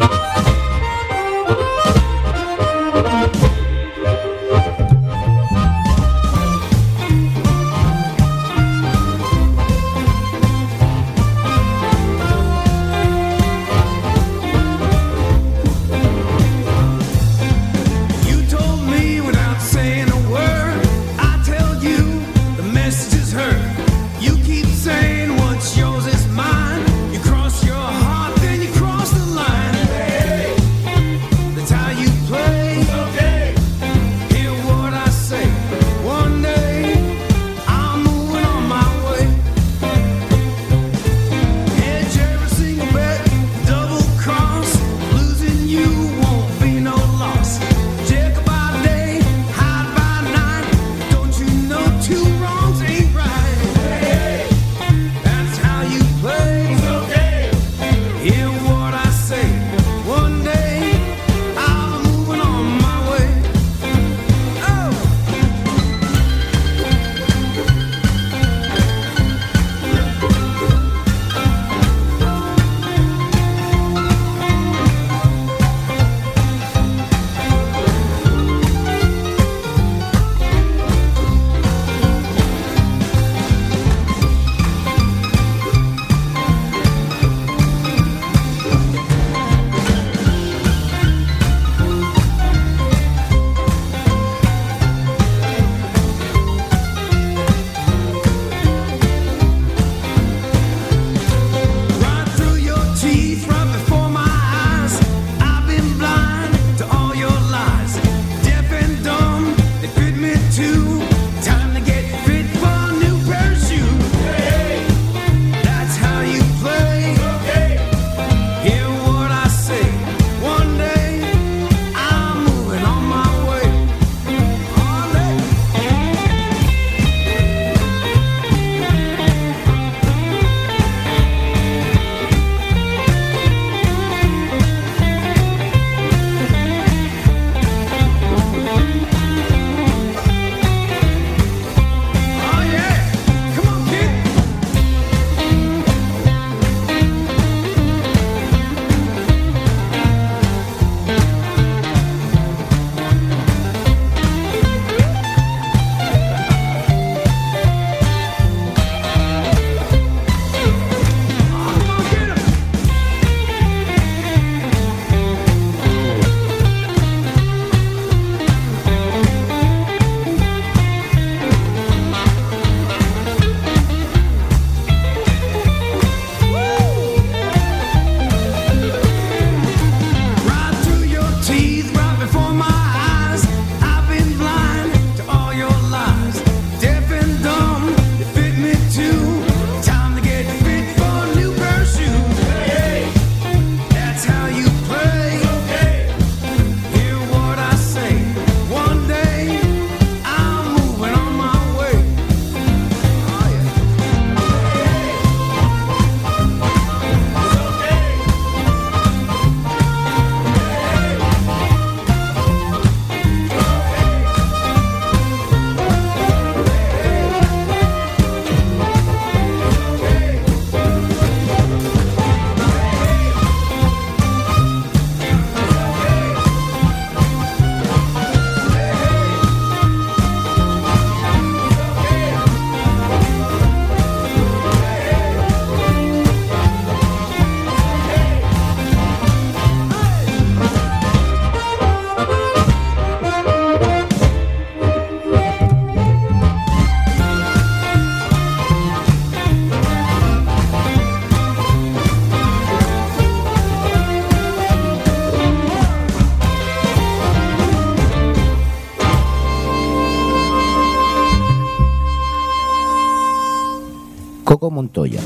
Montoya, 264.71 265.21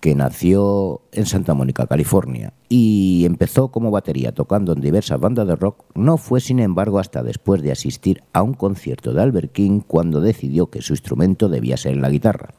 que 0.00 0.14
nació 0.14 1.02
en 1.12 1.26
Santa 1.26 1.54
Mónica, 1.54 1.86
California, 1.86 2.54
y 2.68 3.24
empezó 3.26 3.68
como 3.68 3.90
batería 3.90 4.32
tocando 4.32 4.72
en 4.72 4.80
diversas 4.80 5.20
bandas 5.20 5.46
de 5.46 5.56
rock, 5.56 5.84
no 5.94 6.16
fue 6.16 6.40
sin 6.40 6.58
embargo 6.58 6.98
hasta 6.98 7.22
después 7.22 7.62
de 7.62 7.72
asistir 7.72 8.22
a 8.32 8.42
un 8.42 8.54
concierto 8.54 9.12
de 9.12 9.22
Albert 9.22 9.52
King 9.52 9.80
cuando 9.86 10.20
decidió 10.20 10.70
que 10.70 10.80
su 10.80 10.94
instrumento 10.94 11.48
debía 11.48 11.76
ser 11.76 11.96
la 11.96 12.08
guitarra, 12.08 12.54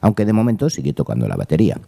aunque 0.00 0.24
de 0.24 0.32
momento 0.32 0.70
siguió 0.70 0.94
tocando 0.94 1.28
la 1.28 1.36
batería. 1.36 1.78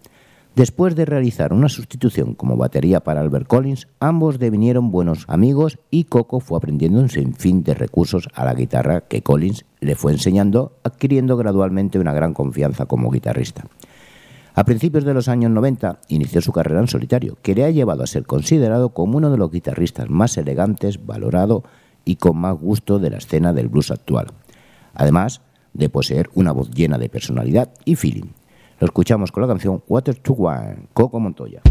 Después 0.56 0.96
de 0.96 1.04
realizar 1.04 1.52
una 1.52 1.68
sustitución 1.68 2.34
como 2.34 2.56
batería 2.56 3.00
para 3.00 3.20
Albert 3.20 3.46
Collins, 3.46 3.86
ambos 4.00 4.40
devinieron 4.40 4.90
buenos 4.90 5.24
amigos 5.28 5.78
y 5.90 6.04
Coco 6.04 6.40
fue 6.40 6.58
aprendiendo 6.58 7.00
un 7.00 7.08
sinfín 7.08 7.62
de 7.62 7.74
recursos 7.74 8.28
a 8.34 8.44
la 8.44 8.54
guitarra 8.54 9.02
que 9.02 9.22
Collins 9.22 9.64
le 9.78 9.94
fue 9.94 10.10
enseñando, 10.10 10.72
adquiriendo 10.82 11.36
gradualmente 11.36 12.00
una 12.00 12.12
gran 12.12 12.34
confianza 12.34 12.86
como 12.86 13.10
guitarrista. 13.10 13.64
A 14.60 14.64
principios 14.64 15.04
de 15.04 15.14
los 15.14 15.28
años 15.28 15.50
90 15.52 16.00
inició 16.08 16.42
su 16.42 16.52
carrera 16.52 16.80
en 16.80 16.86
solitario, 16.86 17.38
que 17.40 17.54
le 17.54 17.64
ha 17.64 17.70
llevado 17.70 18.02
a 18.02 18.06
ser 18.06 18.26
considerado 18.26 18.90
como 18.90 19.16
uno 19.16 19.30
de 19.30 19.38
los 19.38 19.50
guitarristas 19.50 20.10
más 20.10 20.36
elegantes, 20.36 21.06
valorado 21.06 21.64
y 22.04 22.16
con 22.16 22.36
más 22.36 22.58
gusto 22.58 22.98
de 22.98 23.08
la 23.08 23.16
escena 23.16 23.54
del 23.54 23.68
blues 23.68 23.90
actual. 23.90 24.26
Además 24.92 25.40
de 25.72 25.88
poseer 25.88 26.28
una 26.34 26.52
voz 26.52 26.70
llena 26.72 26.98
de 26.98 27.08
personalidad 27.08 27.70
y 27.86 27.96
feeling. 27.96 28.32
Lo 28.80 28.84
escuchamos 28.84 29.32
con 29.32 29.40
la 29.40 29.48
canción 29.48 29.82
Water 29.88 30.16
to 30.16 30.34
Wine, 30.34 30.88
Coco 30.92 31.18
Montoya. 31.18 31.62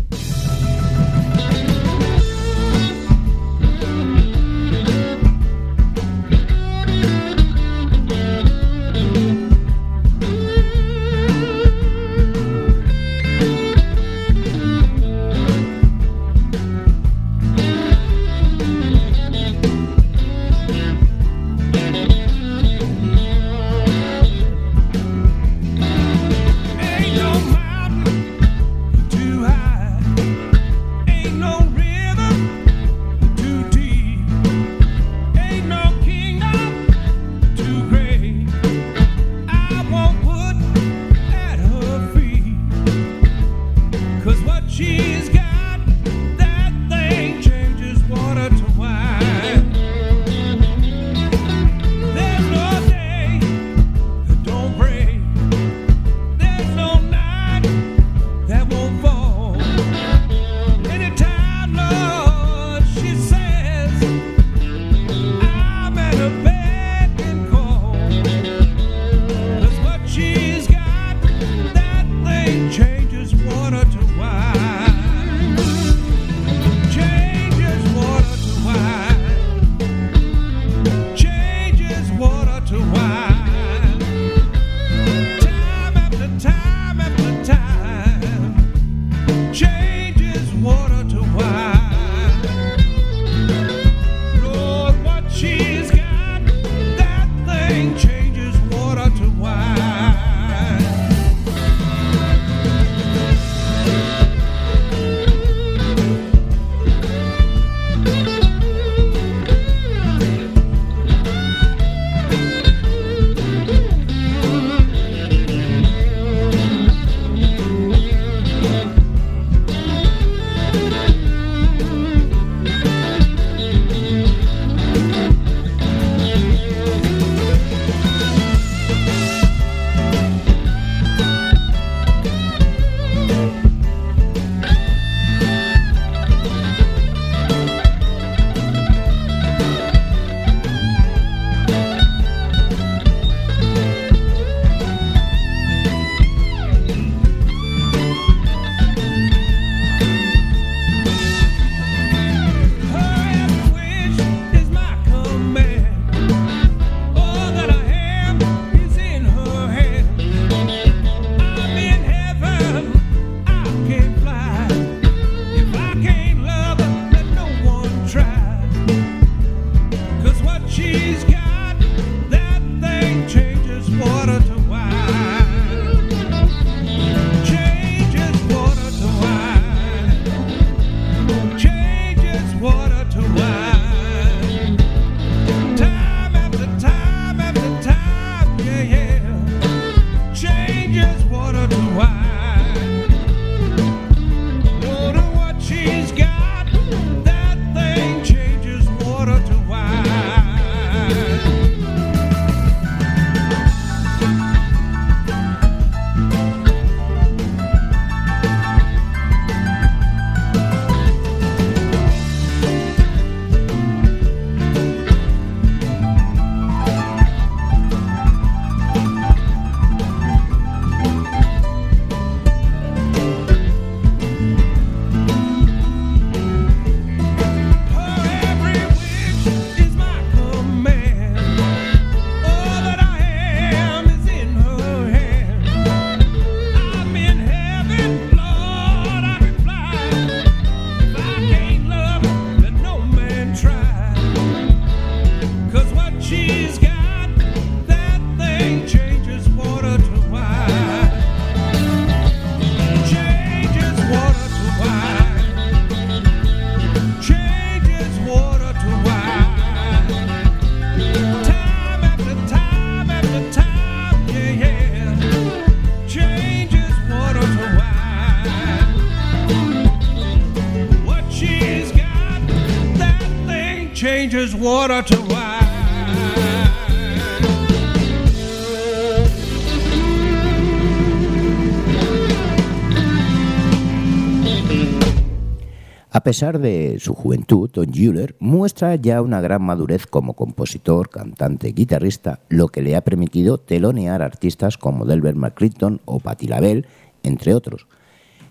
Pesar 286.30 286.60
de 286.60 286.98
su 287.00 287.16
juventud, 287.16 287.72
Don 287.74 287.90
Euler 287.92 288.36
muestra 288.38 288.94
ya 288.94 289.20
una 289.24 289.42
gran 289.42 289.64
madurez 289.64 290.06
como 290.06 290.36
compositor, 290.36 291.10
cantante, 291.10 291.72
guitarrista, 291.72 292.42
lo 292.50 292.68
que 292.68 292.84
le 292.84 292.96
ha 292.96 293.02
permitido 293.02 293.58
telonear 293.58 294.22
artistas 294.22 294.78
como 294.78 295.06
Delbert 295.06 295.38
McClinton 295.38 296.02
o 296.06 296.20
Patti 296.20 296.46
LaBelle, 296.46 296.86
entre 297.24 297.56
otros. 297.56 297.88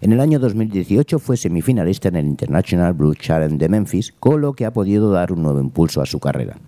En 0.01 0.12
el 0.12 0.18
año 0.18 0.41
2018 0.41 1.20
fue 1.20 1.37
semifinalista 1.37 2.09
en 2.09 2.16
el 2.16 2.26
International 2.26 2.95
Blues 2.95 3.18
Challenge 3.18 3.59
de 3.59 3.68
Memphis, 3.68 4.12
con 4.18 4.41
lo 4.41 4.55
que 4.55 4.66
ha 4.66 4.72
podido 4.72 5.12
dar 5.12 5.31
un 5.31 5.43
nuevo 5.43 5.61
impulso 5.61 6.03
a 6.03 6.07
su 6.07 6.18
carrera. 6.18 6.59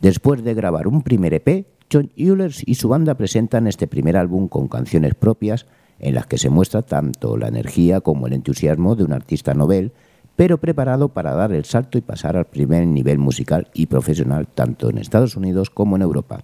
Después 0.00 0.42
de 0.42 0.54
grabar 0.54 0.88
un 0.88 1.02
primer 1.02 1.32
EP, 1.32 1.64
John 1.92 2.10
Euler 2.16 2.52
y 2.66 2.74
su 2.74 2.88
banda 2.88 3.14
presentan 3.14 3.68
este 3.68 3.86
primer 3.86 4.16
álbum 4.16 4.48
con 4.48 4.66
canciones 4.66 5.14
propias 5.14 5.66
en 6.00 6.16
las 6.16 6.26
que 6.26 6.38
se 6.38 6.50
muestra 6.50 6.82
tanto 6.82 7.36
la 7.36 7.46
energía 7.46 8.00
como 8.00 8.26
el 8.26 8.32
entusiasmo 8.32 8.96
de 8.96 9.04
un 9.04 9.12
artista 9.12 9.54
novel, 9.54 9.92
pero 10.40 10.56
preparado 10.56 11.10
para 11.10 11.34
dar 11.34 11.52
el 11.52 11.66
salto 11.66 11.98
y 11.98 12.00
pasar 12.00 12.34
al 12.34 12.46
primer 12.46 12.86
nivel 12.86 13.18
musical 13.18 13.68
y 13.74 13.84
profesional 13.84 14.46
tanto 14.46 14.88
en 14.88 14.96
Estados 14.96 15.36
Unidos 15.36 15.68
como 15.68 15.96
en 15.96 16.02
Europa. 16.02 16.40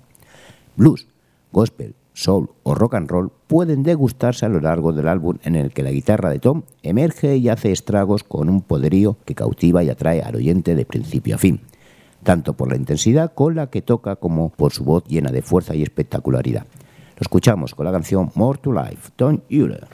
Blues, 0.77 1.09
gospel, 1.51 1.95
soul 2.13 2.51
o 2.63 2.75
rock 2.75 2.97
and 2.97 3.09
roll 3.11 3.33
pueden 3.47 3.83
degustarse 3.83 4.45
a 4.45 4.51
lo 4.51 4.61
largo 4.61 4.93
del 4.93 5.09
álbum 5.09 5.39
en 5.45 5.57
el 5.57 5.73
que 5.73 5.83
la 5.83 5.93
guitarra 5.93 6.29
de 6.29 6.41
Tom 6.41 6.65
emerge 6.83 7.39
y 7.39 7.49
hace 7.49 7.73
estragos 7.73 8.23
con 8.23 8.51
un 8.51 8.61
poderío 8.61 9.17
que 9.25 9.35
cautiva 9.35 9.83
y 9.83 9.89
atrae 9.89 10.21
al 10.21 10.37
oyente 10.37 10.75
de 10.75 10.85
principio 10.85 11.37
a 11.37 11.39
fin, 11.39 11.63
tanto 12.23 12.53
por 12.53 12.69
la 12.69 12.77
intensidad 12.77 13.33
con 13.33 13.55
la 13.55 13.71
que 13.71 13.81
toca 13.81 14.17
como 14.17 14.51
por 14.51 14.75
su 14.75 14.85
voz 14.85 15.05
llena 15.05 15.31
de 15.31 15.41
fuerza 15.41 15.75
y 15.75 15.83
espectacularidad. 15.83 16.67
Lo 17.15 17.23
escuchamos 17.23 17.75
con 17.75 17.87
la 17.87 17.93
canción 17.93 18.31
More 18.35 18.59
to 18.59 18.75
Life, 18.75 19.13
Tom 19.17 19.41
Euler. 19.49 19.89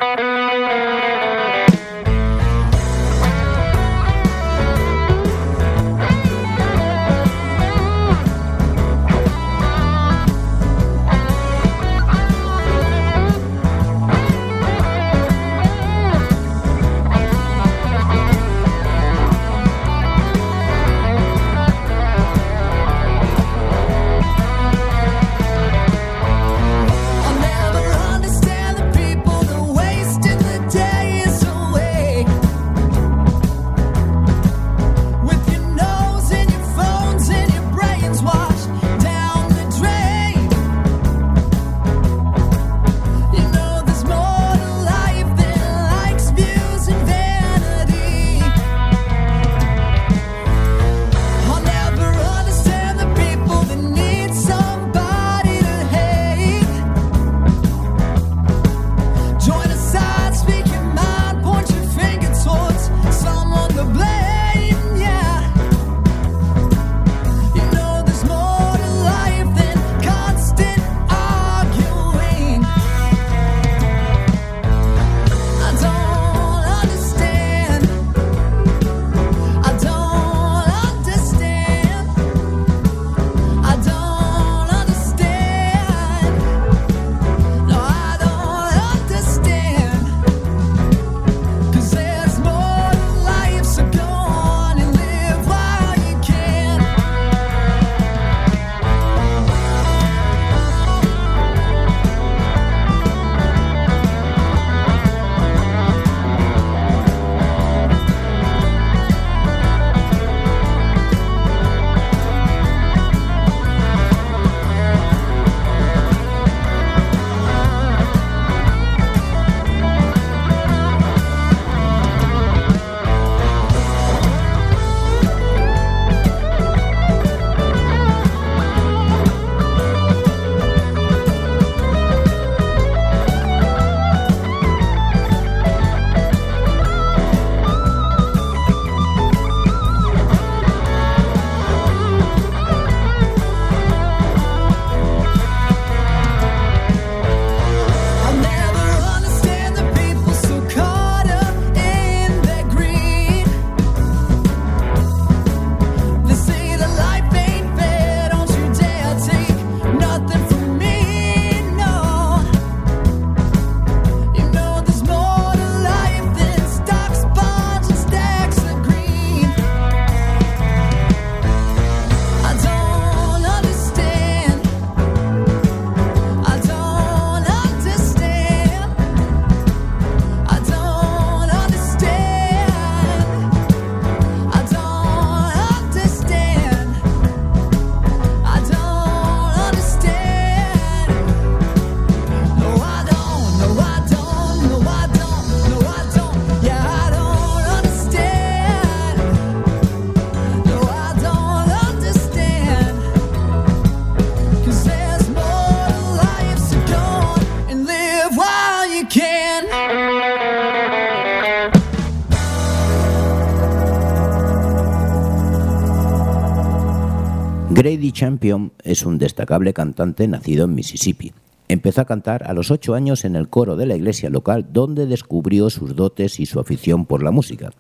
Grady 218.03 218.11
Champion 218.11 218.73
es 218.83 219.07
un 219.07 219.17
destacable 219.17 219.73
cantante 219.73 220.27
nacido 220.27 220.65
en 220.65 220.75
Mississippi. 220.75 221.33
Empezó 221.69 222.01
a 222.01 222.05
cantar 222.05 222.43
a 222.43 222.53
los 222.53 222.73
ocho 222.73 222.95
años 222.95 223.25
en 223.25 223.37
el 223.37 223.49
coro 223.49 223.77
de 223.77 223.87
la 223.87 223.95
iglesia 223.95 224.29
local 224.29 224.67
donde 224.73 225.07
descubrió 225.07 225.71
sus 225.71 225.95
dotes 225.95 226.41
y 226.41 226.47
su 226.47 226.59
afición 226.59 227.07
por 227.07 227.23
la 227.23 227.31
música. 227.31 227.71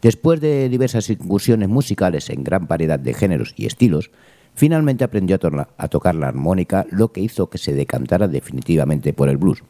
Después 0.00 0.40
de 0.40 0.70
diversas 0.70 1.10
incursiones 1.10 1.68
musicales 1.68 2.30
en 2.30 2.42
gran 2.42 2.68
variedad 2.68 2.98
de 2.98 3.12
géneros 3.12 3.52
y 3.54 3.66
estilos, 3.66 4.10
finalmente 4.54 5.04
aprendió 5.04 5.36
a, 5.42 5.68
a 5.76 5.88
tocar 5.88 6.14
la 6.14 6.28
armónica, 6.28 6.86
lo 6.90 7.12
que 7.12 7.20
hizo 7.20 7.50
que 7.50 7.58
se 7.58 7.74
decantara 7.74 8.28
definitivamente 8.28 9.12
por 9.12 9.28
el 9.28 9.36
blues. 9.36 9.62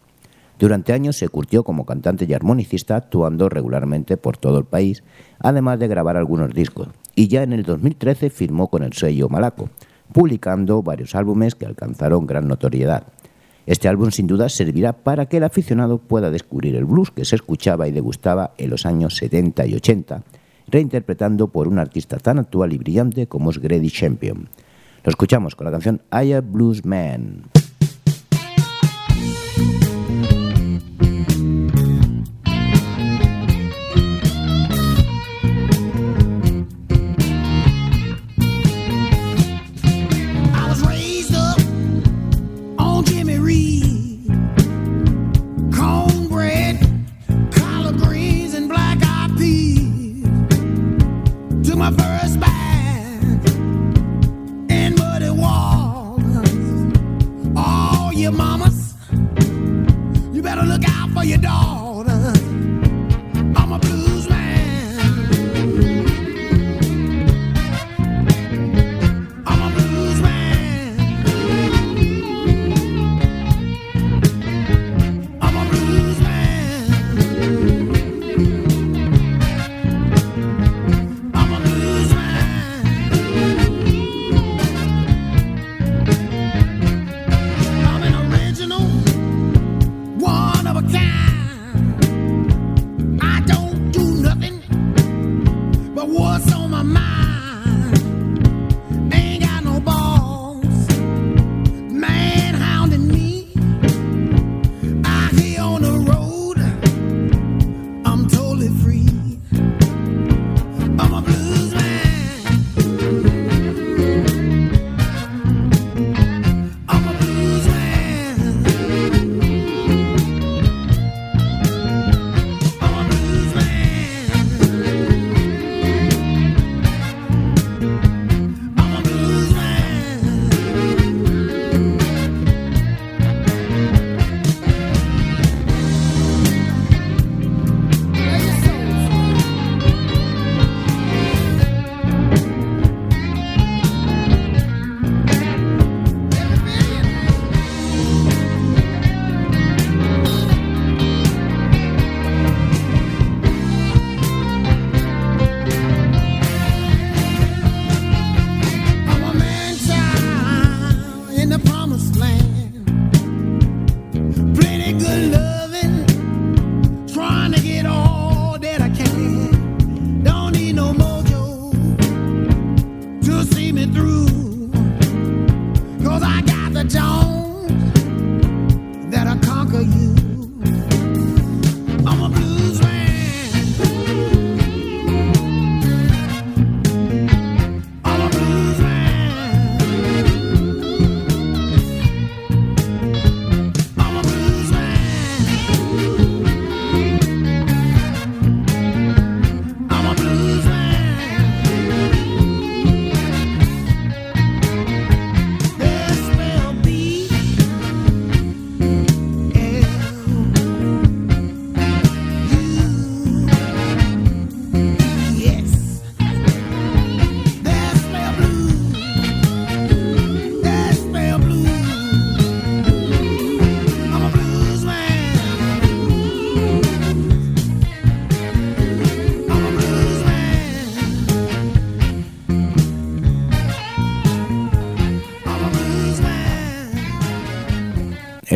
Durante 0.61 0.93
años 0.93 1.17
se 1.17 1.27
curtió 1.31 1.65
como 1.65 1.87
cantante 1.87 2.27
y 2.29 2.35
armonicista, 2.35 2.95
actuando 2.95 3.49
regularmente 3.49 4.19
por 4.19 4.37
todo 4.37 4.59
el 4.59 4.67
país, 4.67 5.03
además 5.39 5.79
de 5.79 5.89
grabar 5.89 6.19
algunos 6.19 6.53
discos. 6.53 6.89
Y 7.15 7.29
ya 7.29 7.43
en 7.43 7.55
el 7.55 7.63
2013 7.63 8.29
firmó 8.29 8.69
con 8.69 8.83
el 8.83 8.93
sello 8.93 9.31
Malaco, 9.31 9.71
publicando 10.13 10.83
varios 10.83 11.15
álbumes 11.15 11.55
que 11.55 11.65
alcanzaron 11.65 12.27
gran 12.27 12.47
notoriedad. 12.47 13.05
Este 13.65 13.89
álbum 13.89 14.11
sin 14.11 14.27
duda 14.27 14.51
servirá 14.51 14.93
para 14.93 15.25
que 15.27 15.39
el 15.39 15.45
aficionado 15.45 15.97
pueda 15.97 16.31
descubrir 16.31 16.77
el 16.77 16.85
blues 16.85 17.11
que 17.11 17.25
se 17.25 17.37
escuchaba 17.37 17.89
y 17.89 17.93
degustaba 17.93 18.53
en 18.59 18.69
los 18.69 18.85
años 18.85 19.17
70 19.17 19.65
y 19.65 19.77
80, 19.77 20.25
reinterpretando 20.69 21.49
por 21.49 21.69
un 21.69 21.79
artista 21.79 22.19
tan 22.19 22.39
actual 22.39 22.75
y 22.75 22.79
brillante 22.79 23.27
como 23.29 23.49
es 23.49 23.59
Grady 23.59 23.91
Champion. 23.91 24.51
Lo 25.05 25.09
escuchamos 25.09 25.57
con 25.57 25.65
la 25.65 25.71
canción 25.71 26.03
I 26.13 26.35
Am 26.35 26.53
Blues 26.53 26.85
Man. 26.85 27.45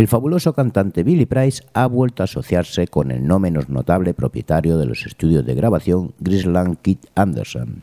El 0.05 0.09
fabuloso 0.09 0.53
cantante 0.53 1.03
Billy 1.03 1.25
Price 1.25 1.63
ha 1.73 1.87
vuelto 1.87 2.23
a 2.23 2.25
asociarse 2.25 2.89
con 2.89 3.11
el 3.11 3.27
no 3.27 3.39
menos 3.39 3.71
notable 3.71 4.13
propietario 4.13 4.77
de 4.77 4.85
los 4.85 5.07
estudios 5.07 5.47
de 5.47 5.55
grabación 5.55 6.13
Grisland 6.21 6.77
Kit 6.83 7.07
Anderson. 7.15 7.83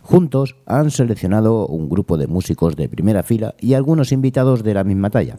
Juntos 0.00 0.56
han 0.64 0.90
seleccionado 0.90 1.66
un 1.66 1.90
grupo 1.90 2.16
de 2.16 2.28
músicos 2.28 2.76
de 2.76 2.88
primera 2.88 3.22
fila 3.22 3.56
y 3.60 3.74
algunos 3.74 4.10
invitados 4.10 4.62
de 4.62 4.72
la 4.72 4.84
misma 4.84 5.10
talla. 5.10 5.36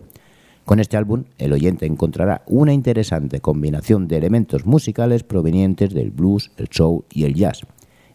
Con 0.63 0.79
este 0.79 0.95
álbum, 0.95 1.23
el 1.39 1.53
oyente 1.53 1.87
encontrará 1.87 2.43
una 2.45 2.71
interesante 2.71 3.39
combinación 3.39 4.07
de 4.07 4.17
elementos 4.17 4.67
musicales 4.67 5.23
provenientes 5.23 5.91
del 5.91 6.11
blues, 6.11 6.51
el 6.57 6.67
soul 6.69 7.03
y 7.09 7.23
el 7.23 7.33
jazz. 7.33 7.61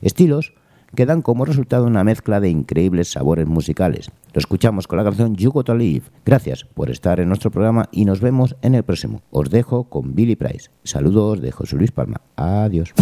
Estilos 0.01 0.53
que 0.97 1.07
dan 1.07 1.23
como 1.23 1.45
resultado 1.45 1.87
una 1.87 2.03
mezcla 2.03 2.41
de 2.41 2.49
increíbles 2.49 3.13
sabores 3.13 3.47
musicales. 3.47 4.11
Lo 4.33 4.41
escuchamos 4.41 4.89
con 4.89 4.99
la 4.99 5.05
canción 5.05 5.37
You 5.37 5.53
Got 5.53 5.67
to 5.67 5.75
Live. 5.77 6.07
Gracias 6.25 6.65
por 6.65 6.91
estar 6.91 7.21
en 7.21 7.29
nuestro 7.29 7.53
programa 7.53 7.89
y 7.93 8.05
nos 8.05 8.21
vemos 8.21 8.57
en 8.63 8.75
el 8.75 8.83
próximo. 8.83 9.23
Os 9.31 9.49
dejo 9.51 9.85
con 9.85 10.17
Billy 10.17 10.35
Price. 10.35 10.71
Saludos 10.83 11.41
de 11.41 11.53
José 11.53 11.77
Luis 11.77 11.93
Palma. 11.93 12.21
Adiós. 12.35 12.93